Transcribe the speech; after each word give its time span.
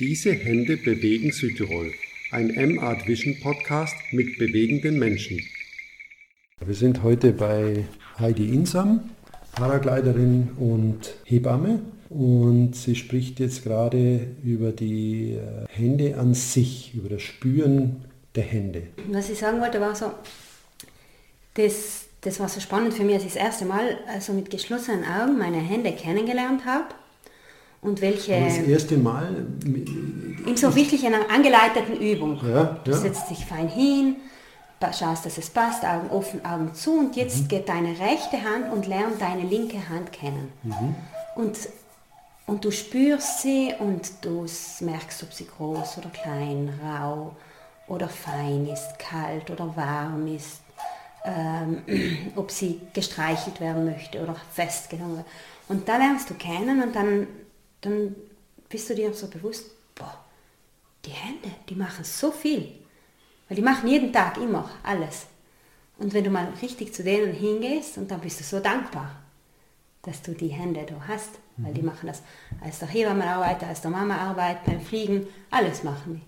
Diese 0.00 0.32
Hände 0.32 0.76
bewegen 0.76 1.30
Südtirol. 1.30 1.92
Ein 2.32 2.50
M-Art 2.50 3.06
Vision 3.06 3.38
Podcast 3.40 3.94
mit 4.10 4.38
bewegenden 4.38 4.98
Menschen. 4.98 5.40
Wir 6.66 6.74
sind 6.74 7.04
heute 7.04 7.30
bei 7.30 7.84
Heidi 8.18 8.52
Insam, 8.52 9.10
Paragliderin 9.52 10.50
und 10.58 11.14
Hebamme. 11.24 11.80
Und 12.10 12.74
sie 12.74 12.96
spricht 12.96 13.38
jetzt 13.38 13.62
gerade 13.62 14.26
über 14.42 14.72
die 14.72 15.34
äh, 15.34 15.68
Hände 15.68 16.18
an 16.18 16.34
sich, 16.34 16.92
über 16.92 17.10
das 17.10 17.22
Spüren 17.22 18.04
der 18.34 18.42
Hände. 18.42 18.88
Was 19.12 19.30
ich 19.30 19.38
sagen 19.38 19.60
wollte, 19.60 19.80
war 19.80 19.94
so, 19.94 20.10
das, 21.54 22.06
das 22.20 22.40
war 22.40 22.48
so 22.48 22.58
spannend 22.58 22.94
für 22.94 23.04
mich, 23.04 23.14
als 23.14 23.26
ich 23.26 23.34
das 23.34 23.42
erste 23.42 23.64
Mal 23.64 23.96
also 24.08 24.32
mit 24.32 24.50
geschlossenen 24.50 25.04
Augen 25.04 25.38
meine 25.38 25.58
Hände 25.58 25.92
kennengelernt 25.92 26.64
habe 26.64 26.86
und 27.84 28.00
welche... 28.00 28.34
Aber 28.36 28.46
das 28.46 28.58
erste 28.58 28.96
Mal... 28.96 29.46
In 30.46 30.56
so 30.56 30.74
wirklich 30.74 31.06
einer 31.06 31.30
angeleiteten 31.30 31.96
Übung. 31.96 32.38
Ja, 32.46 32.80
Du 32.84 32.90
ja. 32.90 32.96
setzt 32.96 33.30
dich 33.30 33.46
fein 33.46 33.68
hin, 33.68 34.16
schaust, 34.92 35.24
dass 35.24 35.38
es 35.38 35.48
passt, 35.48 35.84
Augen 35.84 36.10
offen, 36.10 36.44
Augen 36.44 36.74
zu 36.74 36.98
und 36.98 37.16
jetzt 37.16 37.48
geht 37.48 37.68
deine 37.68 37.98
rechte 37.98 38.42
Hand 38.42 38.70
und 38.72 38.86
lernt 38.86 39.20
deine 39.20 39.42
linke 39.42 39.88
Hand 39.88 40.12
kennen. 40.12 40.52
Und, 41.36 41.56
und 42.46 42.64
du 42.64 42.70
spürst 42.70 43.40
sie 43.42 43.72
und 43.78 44.10
du 44.22 44.46
merkst, 44.80 45.22
ob 45.22 45.32
sie 45.32 45.46
groß 45.46 45.98
oder 45.98 46.10
klein, 46.10 46.78
rau 46.84 47.34
oder 47.86 48.08
fein 48.08 48.66
ist, 48.66 48.98
kalt 48.98 49.50
oder 49.50 49.74
warm 49.76 50.26
ist, 50.26 50.60
ähm, 51.24 51.82
ob 52.36 52.50
sie 52.50 52.80
gestreichelt 52.92 53.60
werden 53.60 53.86
möchte 53.86 54.22
oder 54.22 54.36
festgenommen 54.52 55.18
wird. 55.18 55.26
Und 55.68 55.88
da 55.88 55.96
lernst 55.96 56.28
du 56.28 56.34
kennen 56.34 56.82
und 56.82 56.94
dann, 56.94 57.26
dann 57.84 58.14
bist 58.68 58.88
du 58.90 58.94
dir 58.94 59.12
so 59.12 59.28
bewusst, 59.28 59.70
boah, 59.94 60.24
die 61.04 61.10
Hände, 61.10 61.50
die 61.68 61.74
machen 61.74 62.04
so 62.04 62.30
viel. 62.30 62.72
Weil 63.48 63.56
die 63.56 63.62
machen 63.62 63.88
jeden 63.88 64.12
Tag 64.12 64.38
immer 64.38 64.70
alles. 64.82 65.26
Und 65.98 66.12
wenn 66.12 66.24
du 66.24 66.30
mal 66.30 66.48
richtig 66.62 66.92
zu 66.94 67.04
denen 67.04 67.32
hingehst 67.32 67.98
und 67.98 68.10
dann 68.10 68.20
bist 68.20 68.40
du 68.40 68.44
so 68.44 68.60
dankbar, 68.60 69.22
dass 70.02 70.22
du 70.22 70.32
die 70.32 70.48
Hände 70.48 70.84
da 70.86 70.96
hast, 71.06 71.30
weil 71.56 71.72
die 71.72 71.82
machen 71.82 72.06
das 72.06 72.22
als 72.60 72.80
der 72.80 72.88
Hebamme 72.88 73.26
arbeitet, 73.26 73.68
als 73.68 73.80
der 73.80 73.90
Mama 73.90 74.16
arbeitet, 74.16 74.64
beim 74.64 74.80
Fliegen, 74.80 75.26
alles 75.50 75.82
machen 75.82 76.20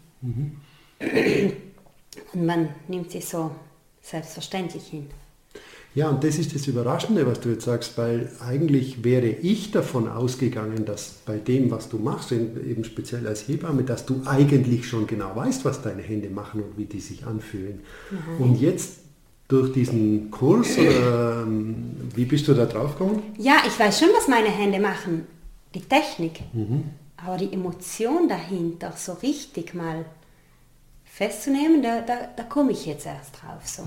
die. 1.01 1.57
Und 2.33 2.47
man 2.47 2.75
nimmt 2.89 3.11
sie 3.11 3.21
so 3.21 3.51
selbstverständlich 4.01 4.87
hin. 4.87 5.11
Ja, 5.97 6.11
und 6.11 6.23
das 6.23 6.37
ist 6.37 6.55
das 6.55 6.67
Überraschende, 6.67 7.27
was 7.27 7.41
du 7.41 7.49
jetzt 7.49 7.65
sagst, 7.65 7.97
weil 7.97 8.31
eigentlich 8.47 9.03
wäre 9.03 9.29
ich 9.29 9.71
davon 9.71 10.09
ausgegangen, 10.09 10.85
dass 10.85 11.15
bei 11.25 11.39
dem, 11.39 11.71
was 11.71 11.89
du 11.89 11.97
machst, 11.97 12.33
eben 12.33 12.85
speziell 12.85 13.27
als 13.27 13.49
Hebamme, 13.49 13.83
dass 13.83 14.05
du 14.05 14.21
eigentlich 14.27 14.87
schon 14.87 15.07
genau 15.07 15.35
weißt, 15.35 15.65
was 15.65 15.81
deine 15.81 16.03
Hände 16.03 16.29
machen 16.29 16.63
und 16.63 16.77
wie 16.77 16.85
die 16.85 17.01
sich 17.01 17.27
anfühlen. 17.27 17.81
Und 18.39 18.61
jetzt 18.61 18.99
durch 19.49 19.73
diesen 19.73 20.31
Kurs, 20.31 20.77
oder 20.77 21.45
ähm, 21.47 21.97
wie 22.15 22.27
bist 22.27 22.47
du 22.47 22.53
da 22.53 22.67
drauf 22.67 22.99
gekommen? 22.99 23.23
Ja, 23.39 23.63
ich 23.67 23.81
weiß 23.81 23.99
schon, 23.99 24.11
was 24.15 24.29
meine 24.29 24.51
Hände 24.51 24.79
machen, 24.79 25.27
die 25.75 25.81
Technik. 25.81 26.43
Aber 27.17 27.39
die 27.39 27.51
Emotion 27.55 28.29
dahinter, 28.29 28.93
so 28.95 29.15
richtig 29.15 29.73
mal 29.73 30.05
festzunehmen, 31.21 31.83
da, 31.83 32.03
da, 32.03 32.15
da 32.37 32.43
komme 32.43 32.73
ich 32.73 32.85
jetzt 32.85 33.07
erst 33.07 33.37
drauf. 33.41 33.65
So. 33.65 33.83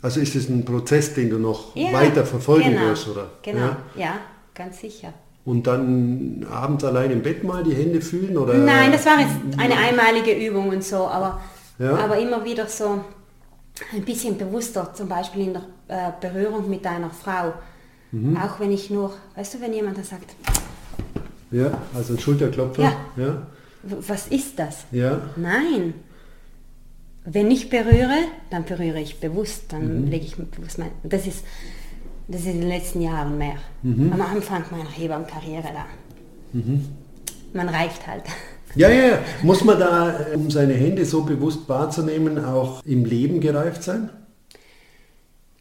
Also 0.00 0.20
ist 0.20 0.34
es 0.34 0.48
ein 0.48 0.64
Prozess, 0.64 1.12
den 1.12 1.28
du 1.28 1.38
noch 1.38 1.76
Ja, 1.76 1.92
weiter 1.92 2.24
verfolgen 2.24 2.70
genau, 2.70 2.86
wirst, 2.86 3.08
oder? 3.08 3.28
Genau, 3.42 3.58
Ja? 3.58 3.76
ja, 3.94 4.12
ganz 4.54 4.80
sicher. 4.80 5.12
Und 5.44 5.66
dann 5.66 6.46
abends 6.50 6.82
allein 6.84 7.10
im 7.10 7.22
Bett 7.22 7.44
mal 7.44 7.62
die 7.62 7.74
Hände 7.74 8.00
fühlen? 8.00 8.38
Oder? 8.38 8.54
Nein, 8.54 8.90
das 8.90 9.04
war 9.04 9.20
jetzt 9.20 9.58
eine 9.58 9.76
einmalige 9.76 10.32
Übung 10.32 10.70
und 10.70 10.82
so, 10.82 11.06
aber, 11.08 11.42
Ja. 11.78 11.94
aber 11.96 12.18
immer 12.18 12.42
wieder 12.42 12.66
so 12.66 13.04
ein 13.92 14.02
bisschen 14.06 14.38
bewusster, 14.38 14.94
zum 14.94 15.08
Beispiel 15.08 15.42
in 15.48 15.52
der 15.52 15.62
äh, 15.88 16.12
Berührung 16.22 16.70
mit 16.70 16.86
einer 16.86 17.10
Frau. 17.10 17.52
Mhm. 18.12 18.38
Auch 18.38 18.58
wenn 18.60 18.72
ich 18.72 18.88
nur, 18.88 19.12
weißt 19.36 19.54
du, 19.54 19.60
wenn 19.60 19.74
jemand 19.74 19.98
dann 19.98 20.04
sagt, 20.04 20.30
Ja, 21.50 21.70
also 21.94 22.14
ein 22.14 22.18
Schulterklopfer. 22.18 22.82
Ja. 22.82 22.92
Ja. 23.16 23.42
"W- 23.82 23.96
was 24.08 24.28
ist 24.28 24.58
das? 24.58 24.84
ja. 24.90 25.20
Nein. 25.36 25.92
Wenn 27.24 27.50
ich 27.50 27.68
berühre, 27.68 28.16
dann 28.48 28.64
berühre 28.64 29.00
ich 29.00 29.20
bewusst, 29.20 29.64
dann 29.72 30.06
lege 30.06 30.24
ich 30.24 30.36
bewusst 30.36 30.78
mein. 30.78 30.90
Das 31.02 31.26
ist, 31.26 31.44
das 32.28 32.40
ist 32.42 32.46
in 32.46 32.60
den 32.60 32.68
letzten 32.68 33.02
Jahren 33.02 33.36
mehr. 33.36 33.56
Am 33.82 34.20
Anfang 34.20 34.64
meiner 34.70 34.90
Hebammenkarriere 34.90 35.68
da. 35.72 35.86
Man 37.52 37.68
reift 37.68 38.06
halt. 38.06 38.24
Ja, 38.74 38.88
ja, 38.88 39.08
ja. 39.08 39.18
Muss 39.42 39.64
man 39.64 39.78
da, 39.78 40.20
äh, 40.20 40.36
um 40.36 40.50
seine 40.50 40.74
Hände 40.74 41.04
so 41.04 41.24
bewusst 41.24 41.68
wahrzunehmen, 41.68 42.44
auch 42.44 42.84
im 42.84 43.04
Leben 43.04 43.40
gereift 43.40 43.82
sein? 43.82 44.10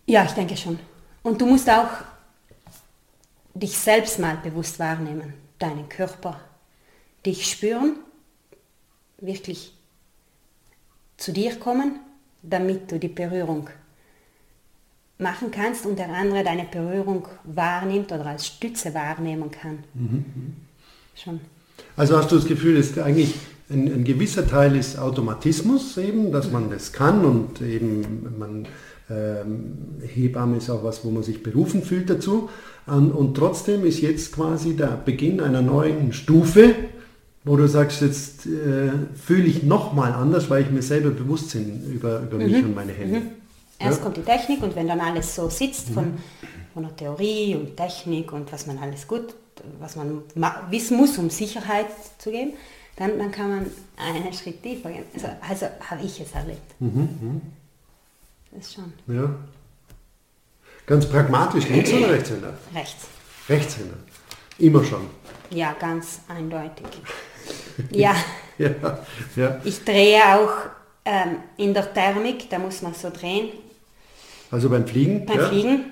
Ja, 0.05 0.23
ich 0.23 0.31
denke 0.31 0.55
schon. 0.55 0.79
Und 1.23 1.41
du 1.41 1.45
musst 1.45 1.69
auch 1.69 1.89
dich 3.53 3.77
selbst 3.77 4.19
mal 4.19 4.37
bewusst 4.37 4.79
wahrnehmen, 4.79 5.33
deinen 5.57 5.89
Körper, 5.89 6.39
dich 7.25 7.49
spüren, 7.49 7.95
wirklich 9.19 9.73
zu 11.19 11.31
dir 11.31 11.55
kommen, 11.55 11.99
damit 12.41 12.91
du 12.91 12.97
die 12.97 13.09
Berührung 13.09 13.69
machen 15.17 15.51
kannst 15.51 15.85
und 15.85 15.99
der 15.99 16.09
andere 16.09 16.43
deine 16.43 16.63
Berührung 16.63 17.27
wahrnimmt 17.43 18.11
oder 18.11 18.25
als 18.25 18.47
Stütze 18.47 18.93
wahrnehmen 18.93 19.51
kann. 19.51 19.83
Schon. 21.15 21.41
Also 21.97 22.17
hast 22.17 22.31
du 22.31 22.37
das 22.37 22.45
Gefühl, 22.45 22.77
es 22.77 22.91
ist 22.91 22.99
eigentlich 22.99 23.35
ein, 23.69 23.87
ein 23.87 24.03
gewisser 24.03 24.47
Teil 24.47 24.75
ist 24.75 24.97
Automatismus 24.97 25.97
eben, 25.97 26.31
dass 26.31 26.51
man 26.51 26.69
das 26.69 26.93
kann 26.93 27.25
und 27.25 27.61
eben 27.61 28.35
man 28.39 28.67
ähm, 29.09 29.75
Hebamme 30.01 30.57
ist 30.57 30.69
auch 30.69 30.83
was, 30.83 31.03
wo 31.03 31.09
man 31.09 31.23
sich 31.23 31.43
berufen 31.43 31.83
fühlt 31.83 32.09
dazu. 32.09 32.49
Und, 32.85 33.11
und 33.11 33.35
trotzdem 33.35 33.85
ist 33.85 34.01
jetzt 34.01 34.33
quasi 34.33 34.75
der 34.75 35.01
Beginn 35.03 35.41
einer 35.41 35.61
neuen 35.61 36.13
Stufe, 36.13 36.73
wo 37.43 37.55
du 37.55 37.67
sagst, 37.67 38.01
jetzt 38.01 38.45
äh, 38.45 38.91
fühle 39.15 39.45
ich 39.45 39.63
nochmal 39.63 40.13
anders, 40.13 40.49
weil 40.49 40.63
ich 40.63 40.69
mir 40.71 40.81
selber 40.81 41.09
bewusst 41.11 41.51
bin 41.53 41.83
über, 41.91 42.19
über 42.21 42.37
mich 42.37 42.53
und 42.63 42.75
meine 42.75 42.91
Hände. 42.93 43.21
Erst 43.79 43.99
Ja. 43.99 44.03
kommt 44.03 44.17
die 44.17 44.21
Technik 44.23 44.61
und 44.61 44.75
wenn 44.75 44.87
dann 44.87 44.99
alles 44.99 45.35
so 45.35 45.49
sitzt 45.49 45.89
von, 45.89 46.15
von 46.73 46.83
der 46.83 46.95
Theorie 46.95 47.55
und 47.55 47.77
Technik 47.77 48.33
und 48.33 48.51
was 48.51 48.67
man 48.67 48.77
alles 48.77 49.07
gut, 49.07 49.33
was 49.79 49.95
man 49.95 50.21
ma- 50.35 50.67
wissen 50.69 50.97
muss, 50.97 51.17
um 51.17 51.29
Sicherheit 51.29 51.87
zu 52.17 52.29
geben, 52.31 52.51
dann, 52.97 53.17
dann 53.17 53.31
kann 53.31 53.49
man 53.49 53.65
einen 53.97 54.33
Schritt 54.33 54.61
tiefer 54.61 54.91
gehen. 54.91 55.03
Also, 55.13 55.27
also 55.47 55.65
habe 55.89 56.01
ich 56.03 56.19
es 56.19 56.31
erlebt. 56.33 56.59
Das 58.51 58.65
ist 58.67 58.73
schon 58.75 58.91
Ja. 59.07 59.33
Ganz 60.85 61.05
pragmatisch, 61.05 61.69
links 61.69 61.93
oder 61.93 62.09
Rechtshänder? 62.09 62.53
rechts. 62.73 63.05
Rechtshänder. 63.47 63.95
Immer 64.57 64.83
schon. 64.83 65.01
Ja, 65.51 65.73
ganz 65.79 66.19
eindeutig. 66.27 66.85
Ja, 67.91 68.15
Ja, 68.59 68.99
ja. 69.37 69.61
ich 69.63 69.83
drehe 69.85 70.19
auch 70.35 70.51
ähm, 71.05 71.37
in 71.57 71.73
der 71.73 71.93
Thermik, 71.93 72.49
da 72.49 72.59
muss 72.59 72.81
man 72.81 72.93
so 72.93 73.09
drehen, 73.09 73.49
Also 74.51 74.69
beim 74.69 74.85
Fliegen? 74.85 75.25
Beim 75.25 75.39
ja? 75.39 75.47
Fliegen, 75.47 75.85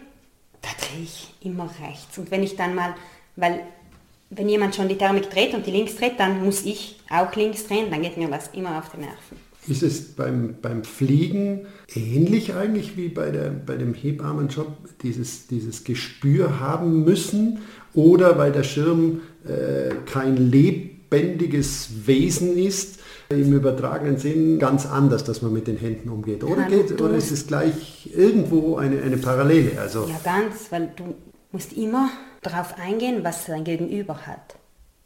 da 0.62 0.70
drehe 0.78 1.04
ich 1.04 1.34
immer 1.42 1.70
rechts. 1.82 2.18
Und 2.18 2.30
wenn 2.30 2.44
ich 2.44 2.58
dann 2.58 2.76
mal, 2.76 2.94
weil 3.38 3.62
wenn 4.30 4.50
jemand 4.50 4.76
schon 4.76 4.90
die 4.90 4.98
Thermik 4.98 5.30
dreht 5.30 5.54
und 5.54 5.66
die 5.66 5.72
links 5.72 5.96
dreht, 5.96 6.20
dann 6.20 6.44
muss 6.44 6.66
ich 6.66 7.00
auch 7.10 7.34
links 7.36 7.66
drehen, 7.68 7.90
dann 7.90 8.02
geht 8.02 8.18
mir 8.18 8.28
das 8.28 8.50
immer 8.50 8.78
auf 8.78 8.90
die 8.90 8.98
Nerven. 8.98 9.48
Ist 9.68 9.84
es 9.84 10.16
beim, 10.16 10.56
beim 10.62 10.84
Fliegen 10.84 11.68
ähnlich 11.94 12.54
eigentlich 12.54 12.98
wie 12.98 13.10
bei, 13.10 13.32
der, 13.32 13.50
bei 13.50 13.76
dem 13.76 13.94
Hebammenjob, 13.94 14.68
dieses, 15.02 15.48
dieses 15.48 15.86
Gespür 15.86 16.60
haben 16.60 17.06
müssen? 17.06 17.60
Oder 17.94 18.38
weil 18.38 18.52
der 18.52 18.64
Schirm 18.64 19.22
äh, 19.46 19.96
kein 20.06 20.36
lebendiges 21.10 22.08
Wesen 22.08 22.58
ist, 22.58 23.00
im 23.30 23.54
übertragenen 23.54 24.18
Sinn 24.18 24.58
ganz 24.60 24.86
anders, 24.86 25.24
dass 25.24 25.42
man 25.42 25.52
mit 25.54 25.68
den 25.68 25.78
Händen 25.78 26.10
umgeht? 26.10 26.44
Oder, 26.44 26.62
Ja, 26.62 26.68
geht, 26.68 27.02
oder 27.02 27.16
ist 27.16 27.32
es 27.32 27.48
gleich 27.48 28.10
irgendwo 28.14 28.78
eine, 28.78 29.02
eine 29.02 29.18
Parallele? 29.18 29.80
Also, 29.80 30.06
Ja, 30.08 30.20
ganz, 30.24 30.72
weil 30.72 30.92
du 30.96 31.16
musst 31.52 31.74
immer 31.74 32.10
darauf 32.42 32.78
eingehen, 32.80 33.24
was 33.24 33.46
dein 33.46 33.64
Gegenüber 33.64 34.26
hat. 34.26 34.56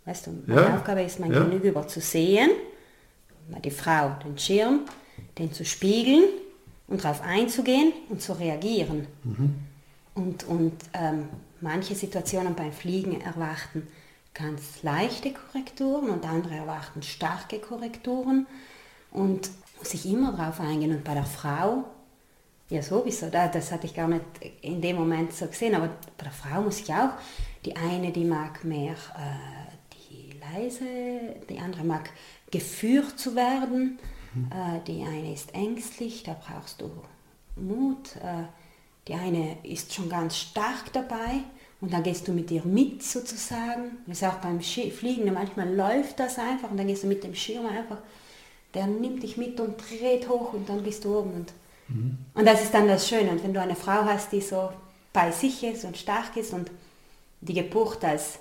Weißt 0.05 0.27
du, 0.27 0.31
meine 0.45 0.61
Ja, 0.61 0.75
Aufgabe 0.75 1.01
ist, 1.01 1.19
mein 1.19 1.31
ja. 1.31 1.43
Gegenüber 1.43 1.87
zu 1.87 1.99
sehen, 1.99 2.49
die 3.63 3.71
Frau, 3.71 4.11
den 4.25 4.37
Schirm, 4.37 4.81
den 5.37 5.51
zu 5.51 5.65
spiegeln 5.65 6.23
und 6.87 7.03
darauf 7.03 7.21
einzugehen 7.21 7.91
und 8.09 8.21
zu 8.21 8.33
reagieren. 8.33 9.07
Und, 10.13 10.43
und 10.47 10.73
ähm, 10.93 11.25
manche 11.59 11.95
Situationen 11.95 12.53
beim 12.55 12.71
Fliegen 12.71 13.19
erwarten 13.21 13.87
ganz 14.33 14.83
leichte 14.83 15.33
Korrekturen 15.33 16.09
und 16.09 16.25
andere 16.25 16.55
erwarten 16.55 17.01
starke 17.03 17.59
Korrekturen 17.59 18.47
und 19.11 19.49
muss 19.77 19.93
ich 19.93 20.05
immer 20.05 20.31
darauf 20.31 20.59
eingehen. 20.59 20.91
Und 20.91 21.03
bei 21.03 21.13
der 21.13 21.25
Frau, 21.25 21.83
ja 22.69 22.81
sowieso, 22.81 23.29
da- 23.29 23.47
das 23.49 23.71
hatte 23.71 23.87
ich 23.87 23.93
gar 23.93 24.07
nicht 24.07 24.23
in 24.61 24.81
dem 24.81 24.95
Moment 24.95 25.33
so 25.33 25.47
gesehen, 25.47 25.75
aber 25.75 25.89
bei 26.17 26.23
der 26.23 26.31
Frau 26.31 26.61
muss 26.61 26.79
ich 26.81 26.93
auch, 26.93 27.09
die 27.65 27.75
eine, 27.75 28.11
die 28.11 28.23
mag 28.25 28.63
mehr 28.63 28.93
äh, 28.93 29.71
die 29.93 30.33
leise, 30.39 30.85
die 31.49 31.59
andere 31.59 31.83
mag 31.83 32.09
geführt 32.49 33.19
zu 33.19 33.35
werden, 33.35 33.99
mhm. 34.33 34.49
äh, 34.51 34.79
die 34.87 35.03
eine 35.03 35.33
ist 35.33 35.53
ängstlich, 35.53 36.23
da 36.23 36.33
brauchst 36.33 36.81
du 36.81 36.89
Mut, 37.55 38.15
äh, 38.17 38.45
die 39.07 39.13
eine 39.13 39.57
ist 39.63 39.93
schon 39.93 40.09
ganz 40.09 40.37
stark 40.37 40.93
dabei 40.93 41.43
und 41.81 41.91
dann 41.91 42.03
gehst 42.03 42.27
du 42.27 42.31
mit 42.31 42.51
ihr 42.51 42.63
mit 42.63 43.03
sozusagen. 43.03 43.97
Das 44.05 44.21
ist 44.21 44.27
auch 44.27 44.35
beim 44.35 44.61
Fliegen, 44.61 45.33
manchmal 45.33 45.73
läuft 45.73 46.19
das 46.19 46.37
einfach 46.37 46.69
und 46.69 46.77
dann 46.77 46.87
gehst 46.87 47.03
du 47.03 47.07
mit 47.07 47.23
dem 47.23 47.33
Schirm 47.33 47.65
einfach, 47.65 47.97
der 48.73 48.87
nimmt 48.87 49.23
dich 49.23 49.35
mit 49.35 49.59
und 49.59 49.77
dreht 49.77 50.29
hoch 50.29 50.53
und 50.53 50.69
dann 50.69 50.83
bist 50.83 51.03
du 51.03 51.17
oben. 51.17 51.31
Und, 51.31 51.53
mhm. 51.89 52.17
und 52.35 52.45
das 52.45 52.63
ist 52.63 52.73
dann 52.73 52.87
das 52.87 53.09
Schöne. 53.09 53.31
Und 53.31 53.43
wenn 53.43 53.53
du 53.53 53.59
eine 53.59 53.75
Frau 53.75 54.05
hast, 54.05 54.31
die 54.31 54.41
so 54.41 54.69
bei 55.11 55.31
sich 55.31 55.63
ist 55.63 55.83
und 55.83 55.97
stark 55.97 56.37
ist 56.37 56.53
und 56.53 56.69
die 57.41 57.55
Geburt 57.55 58.05
als, 58.05 58.37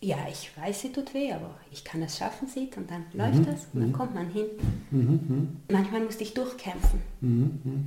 ja, 0.00 0.16
ich 0.30 0.50
weiß, 0.56 0.80
sie 0.80 0.92
tut 0.92 1.12
weh, 1.12 1.32
aber 1.32 1.54
ich 1.70 1.84
kann 1.84 2.02
es 2.02 2.16
schaffen, 2.16 2.48
sieht 2.48 2.76
und 2.78 2.90
dann 2.90 3.04
mhm. 3.12 3.20
läuft 3.20 3.48
das 3.48 3.66
und 3.74 3.80
dann 3.80 3.88
mhm. 3.90 3.92
kommt 3.92 4.14
man 4.14 4.30
hin. 4.30 4.46
Mhm. 4.90 5.56
Manchmal 5.70 6.00
musste 6.00 6.22
ich 6.22 6.32
durchkämpfen. 6.32 7.00
Mhm. 7.20 7.86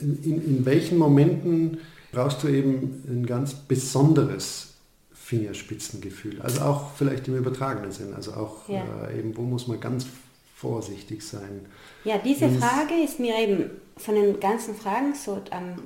In, 0.00 0.44
in 0.44 0.66
welchen 0.66 0.98
Momenten 0.98 1.78
brauchst 2.16 2.42
du 2.42 2.48
eben 2.48 3.04
ein 3.06 3.26
ganz 3.26 3.52
besonderes 3.52 4.68
Fingerspitzengefühl. 5.12 6.40
Also 6.40 6.62
auch 6.62 6.92
vielleicht 6.96 7.28
im 7.28 7.36
übertragenen 7.36 7.92
Sinn. 7.92 8.14
Also 8.14 8.32
auch 8.32 8.66
ja. 8.68 8.84
äh, 9.08 9.18
eben, 9.18 9.36
wo 9.36 9.42
muss 9.42 9.66
man 9.66 9.78
ganz 9.80 10.06
vorsichtig 10.54 11.22
sein. 11.22 11.66
Ja, 12.04 12.16
diese 12.16 12.42
Wenn's 12.42 12.64
Frage 12.64 12.94
ist 13.04 13.20
mir 13.20 13.38
eben 13.38 13.70
von 13.98 14.14
den 14.14 14.40
ganzen 14.40 14.74
Fragen 14.74 15.14
so 15.14 15.42
am 15.50 15.76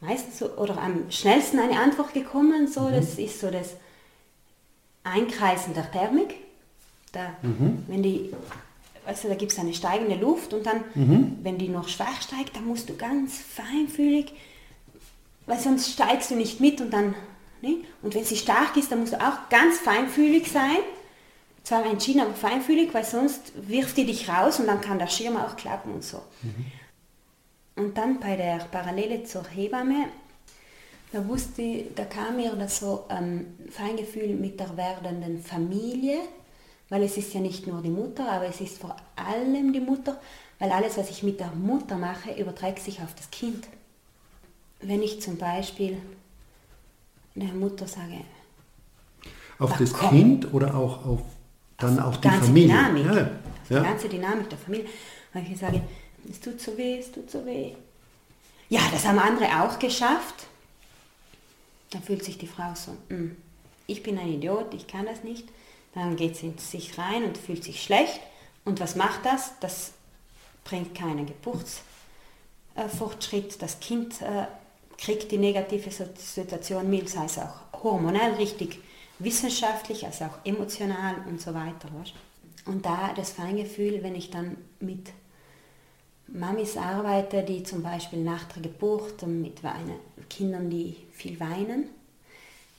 meisten 0.00 0.32
so, 0.32 0.56
oder 0.56 0.80
am 0.80 1.10
schnellsten 1.10 1.58
eine 1.58 1.78
Antwort 1.78 2.14
gekommen. 2.14 2.66
So, 2.66 2.82
mhm. 2.82 2.94
Das 2.94 3.18
ist 3.18 3.40
so 3.40 3.50
das 3.50 3.74
Einkreisen 5.04 5.74
der 5.74 5.90
Thermik. 5.90 6.36
Da, 7.12 7.34
mhm. 7.42 7.84
Wenn 7.88 8.02
die 8.02 8.32
also 9.10 9.28
da 9.28 9.34
gibt 9.34 9.50
es 9.50 9.58
eine 9.58 9.74
steigende 9.74 10.14
Luft 10.14 10.54
und 10.54 10.64
dann, 10.64 10.84
mhm. 10.94 11.38
wenn 11.42 11.58
die 11.58 11.68
noch 11.68 11.88
schwach 11.88 12.22
steigt, 12.22 12.54
dann 12.54 12.64
musst 12.64 12.88
du 12.88 12.96
ganz 12.96 13.40
feinfühlig, 13.40 14.32
weil 15.46 15.58
sonst 15.58 15.90
steigst 15.90 16.30
du 16.30 16.36
nicht 16.36 16.60
mit 16.60 16.80
und 16.80 16.92
dann, 16.92 17.16
ne? 17.60 17.78
und 18.02 18.14
wenn 18.14 18.24
sie 18.24 18.36
stark 18.36 18.76
ist, 18.76 18.92
dann 18.92 19.00
musst 19.00 19.14
du 19.14 19.20
auch 19.20 19.48
ganz 19.50 19.78
feinfühlig 19.78 20.48
sein, 20.48 20.78
zwar 21.64 21.84
entschieden, 21.86 22.20
aber 22.20 22.34
feinfühlig, 22.34 22.94
weil 22.94 23.04
sonst 23.04 23.52
wirft 23.68 23.96
die 23.96 24.06
dich 24.06 24.28
raus 24.28 24.60
und 24.60 24.68
dann 24.68 24.80
kann 24.80 25.00
der 25.00 25.08
Schirm 25.08 25.36
auch 25.36 25.56
klappen 25.56 25.92
und 25.94 26.04
so. 26.04 26.22
Mhm. 26.42 26.66
Und 27.74 27.98
dann 27.98 28.20
bei 28.20 28.36
der 28.36 28.58
Parallele 28.70 29.24
zur 29.24 29.44
Hebamme, 29.48 30.06
da 31.12 31.26
wusste, 31.26 31.86
da 31.96 32.04
kam 32.04 32.36
mir 32.36 32.52
das 32.52 32.78
so 32.78 33.06
ähm, 33.10 33.58
Feingefühl 33.70 34.36
mit 34.36 34.60
der 34.60 34.76
werdenden 34.76 35.42
Familie, 35.42 36.20
weil 36.90 37.04
es 37.04 37.16
ist 37.16 37.32
ja 37.32 37.40
nicht 37.40 37.66
nur 37.66 37.80
die 37.80 37.88
Mutter, 37.88 38.30
aber 38.30 38.46
es 38.46 38.60
ist 38.60 38.78
vor 38.78 38.96
allem 39.16 39.72
die 39.72 39.80
Mutter, 39.80 40.20
weil 40.58 40.70
alles, 40.72 40.98
was 40.98 41.08
ich 41.08 41.22
mit 41.22 41.40
der 41.40 41.52
Mutter 41.52 41.96
mache, 41.96 42.32
überträgt 42.32 42.80
sich 42.80 43.00
auf 43.00 43.14
das 43.14 43.30
Kind. 43.30 43.66
Wenn 44.80 45.02
ich 45.02 45.22
zum 45.22 45.36
Beispiel 45.38 45.96
der 47.34 47.52
Mutter 47.52 47.86
sage, 47.86 48.20
auf 49.58 49.76
das 49.78 49.92
komm, 49.92 50.10
Kind 50.10 50.52
oder 50.52 50.74
auch 50.74 51.04
auf 51.06 51.20
dann 51.76 51.98
auf, 51.98 52.16
auf 52.16 52.20
die 52.20 52.28
Familie. 52.28 52.68
Dynamik, 52.68 53.06
ja, 53.06 53.14
ja. 53.14 53.30
die 53.68 53.74
ganze 53.74 54.08
Dynamik 54.08 54.48
der 54.50 54.58
Familie. 54.58 54.86
Wenn 55.32 55.50
ich 55.50 55.58
sage, 55.58 55.82
es 56.28 56.40
tut 56.40 56.60
so 56.60 56.76
weh, 56.76 56.98
es 56.98 57.12
tut 57.12 57.30
so 57.30 57.44
weh. 57.46 57.74
Ja, 58.68 58.80
das 58.92 59.06
haben 59.06 59.18
andere 59.18 59.46
auch 59.62 59.78
geschafft. 59.78 60.46
Dann 61.90 62.02
fühlt 62.02 62.24
sich 62.24 62.38
die 62.38 62.46
Frau 62.46 62.72
so, 62.74 62.92
mm, 63.14 63.36
ich 63.86 64.02
bin 64.02 64.18
ein 64.18 64.28
Idiot, 64.28 64.72
ich 64.74 64.86
kann 64.86 65.06
das 65.06 65.24
nicht. 65.24 65.48
Dann 65.94 66.16
geht 66.16 66.36
sie 66.36 66.48
in 66.48 66.58
sich 66.58 66.98
rein 66.98 67.24
und 67.24 67.38
fühlt 67.38 67.64
sich 67.64 67.82
schlecht. 67.82 68.20
Und 68.64 68.80
was 68.80 68.96
macht 68.96 69.24
das? 69.24 69.52
Das 69.60 69.92
bringt 70.64 70.94
keinen 70.94 71.26
Geburtsfortschritt. 71.26 73.60
Das 73.60 73.80
Kind 73.80 74.22
äh, 74.22 74.46
kriegt 74.98 75.32
die 75.32 75.38
negative 75.38 75.90
Situation 75.90 76.88
mit, 76.90 77.08
sei 77.08 77.24
es 77.24 77.38
auch 77.38 77.82
hormonell 77.82 78.34
richtig, 78.34 78.78
wissenschaftlich, 79.18 80.06
als 80.06 80.22
auch 80.22 80.38
emotional 80.44 81.16
und 81.26 81.40
so 81.40 81.54
weiter. 81.54 81.88
Und 82.66 82.84
da 82.84 83.14
das 83.14 83.32
Feingefühl, 83.32 84.02
wenn 84.02 84.14
ich 84.14 84.30
dann 84.30 84.58
mit 84.78 85.08
Mamis 86.28 86.76
arbeite, 86.76 87.42
die 87.42 87.62
zum 87.62 87.82
Beispiel 87.82 88.22
nach 88.22 88.44
der 88.44 88.60
Geburt 88.62 89.26
mit 89.26 89.62
Kindern, 90.28 90.68
die 90.70 90.96
viel 91.12 91.40
weinen, 91.40 91.88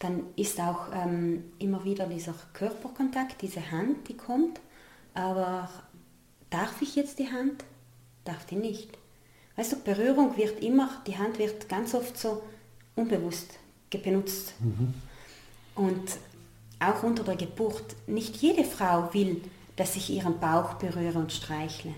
dann 0.02 0.24
ist 0.36 0.60
auch 0.60 0.88
ähm, 0.94 1.44
immer 1.60 1.84
wieder 1.84 2.08
dieser 2.08 2.34
Körperkontakt, 2.54 3.42
diese 3.42 3.72
Hand, 3.72 4.08
die 4.08 4.18
kommt. 4.18 4.60
Aber 5.14 5.70
darf 6.50 6.82
ich 6.82 6.96
jetzt 6.96 7.20
die 7.20 7.32
Hand? 7.32 7.64
Darf 8.24 8.46
die 8.46 8.56
nicht? 8.56 8.98
Weißt 9.56 9.74
du, 9.74 9.76
Berührung 9.78 10.38
wird 10.38 10.64
immer, 10.64 10.90
die 11.06 11.18
Hand 11.18 11.38
wird 11.38 11.70
ganz 11.70 11.94
oft 11.94 12.18
so 12.18 12.42
unbewusst 12.96 13.60
benutzt. 13.98 14.54
Mhm. 14.60 14.94
Und 15.76 16.18
auch 16.80 17.04
unter 17.04 17.24
der 17.24 17.36
Geburt, 17.36 17.96
nicht 18.08 18.38
jede 18.38 18.64
Frau 18.64 19.14
will, 19.14 19.42
dass 19.76 19.96
ich 19.96 20.10
ihren 20.10 20.40
Bauch 20.40 20.76
berühre 20.76 21.20
und 21.20 21.32
streichle. 21.32 21.94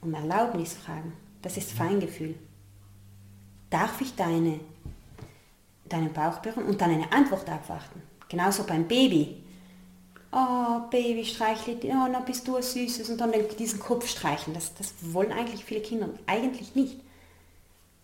Um 0.00 0.14
Erlaubnis 0.14 0.74
fragen, 0.74 1.12
das 1.42 1.56
ist 1.56 1.72
Feingefühl. 1.72 2.34
Darf 3.68 4.00
ich 4.00 4.14
deine 4.16 4.60
deinen 5.92 6.12
Bauch 6.12 6.38
berühren 6.38 6.66
und 6.66 6.80
dann 6.80 6.90
eine 6.90 7.12
Antwort 7.12 7.48
abwarten. 7.48 8.02
Genauso 8.28 8.64
beim 8.64 8.86
Baby. 8.86 9.36
Oh, 10.32 10.88
Baby, 10.90 11.24
streichle, 11.24 11.76
oh, 11.84 12.08
na 12.10 12.20
bist 12.20 12.46
du 12.46 12.56
ein 12.56 12.62
Süßes 12.62 13.10
und 13.10 13.20
dann 13.20 13.32
diesen 13.58 13.80
Kopf 13.80 14.06
streicheln. 14.06 14.54
Das, 14.54 14.72
das 14.74 14.94
wollen 15.12 15.32
eigentlich 15.32 15.64
viele 15.64 15.80
Kinder 15.80 16.08
eigentlich 16.26 16.74
nicht. 16.74 17.00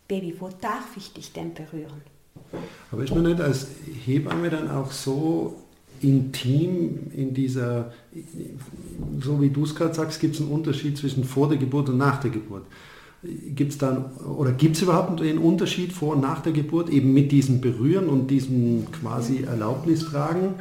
Baby, 0.08 0.34
wo 0.38 0.48
darf 0.60 0.96
ich 0.96 1.12
dich 1.12 1.32
denn 1.32 1.54
berühren? 1.54 2.02
Aber 2.90 3.02
ist 3.02 3.14
man 3.14 3.24
nicht 3.24 3.40
als 3.40 3.68
Hebamme 4.04 4.50
dann 4.50 4.70
auch 4.70 4.90
so 4.90 5.62
intim 6.00 7.10
in 7.14 7.34
dieser, 7.34 7.92
so 9.20 9.40
wie 9.40 9.50
du 9.50 9.64
es 9.64 9.74
gerade 9.74 9.94
sagst, 9.94 10.20
gibt 10.20 10.34
es 10.34 10.40
einen 10.40 10.50
Unterschied 10.50 10.98
zwischen 10.98 11.24
vor 11.24 11.48
der 11.48 11.58
Geburt 11.58 11.88
und 11.88 11.98
nach 11.98 12.20
der 12.20 12.30
Geburt. 12.30 12.66
Gibt 13.54 13.72
es 13.72 13.78
dann 13.78 14.16
oder 14.16 14.52
gibt 14.52 14.76
es 14.76 14.82
überhaupt 14.82 15.20
einen 15.20 15.38
Unterschied 15.38 15.92
vor 15.92 16.14
und 16.14 16.20
nach 16.20 16.40
der 16.40 16.52
Geburt 16.52 16.88
eben 16.90 17.12
mit 17.12 17.32
diesem 17.32 17.60
Berühren 17.60 18.08
und 18.08 18.28
diesem 18.28 18.86
quasi 18.92 19.44
Erlaubnisfragen? 19.44 20.54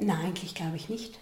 Nein, 0.00 0.16
eigentlich 0.26 0.54
glaube 0.54 0.76
ich 0.76 0.88
nicht. 0.88 1.18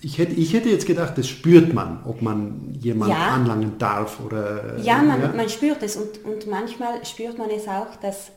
Ich 0.00 0.18
hätte, 0.18 0.34
ich 0.34 0.52
hätte 0.52 0.68
jetzt 0.68 0.86
gedacht, 0.86 1.16
das 1.16 1.28
spürt 1.28 1.72
man, 1.72 2.00
ob 2.04 2.20
man 2.22 2.76
jemanden 2.80 3.14
ja. 3.14 3.28
anlangen 3.28 3.78
darf 3.78 4.20
oder. 4.20 4.78
Ja, 4.78 5.02
man, 5.02 5.20
ja? 5.20 5.32
man 5.32 5.48
spürt 5.48 5.82
es 5.82 5.96
und, 5.96 6.24
und 6.24 6.46
manchmal 6.48 7.04
spürt 7.04 7.38
man 7.38 7.50
es 7.50 7.66
auch, 7.66 7.96
dass, 8.02 8.30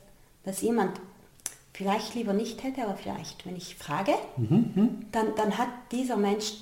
dass 0.43 0.62
jemand 0.62 1.00
vielleicht 1.74 2.15
lieber 2.15 2.34
nicht 2.34 2.63
hätte, 2.63 2.84
aber 2.84 2.96
vielleicht, 2.96 3.46
wenn 3.46 3.55
ich 3.55 3.75
frage, 3.75 4.12
mhm, 4.38 4.72
mhm. 4.75 4.89
dann, 5.12 5.27
dann 5.36 5.58
hat 5.58 5.69
dieser 5.91 6.17
Mensch 6.17 6.53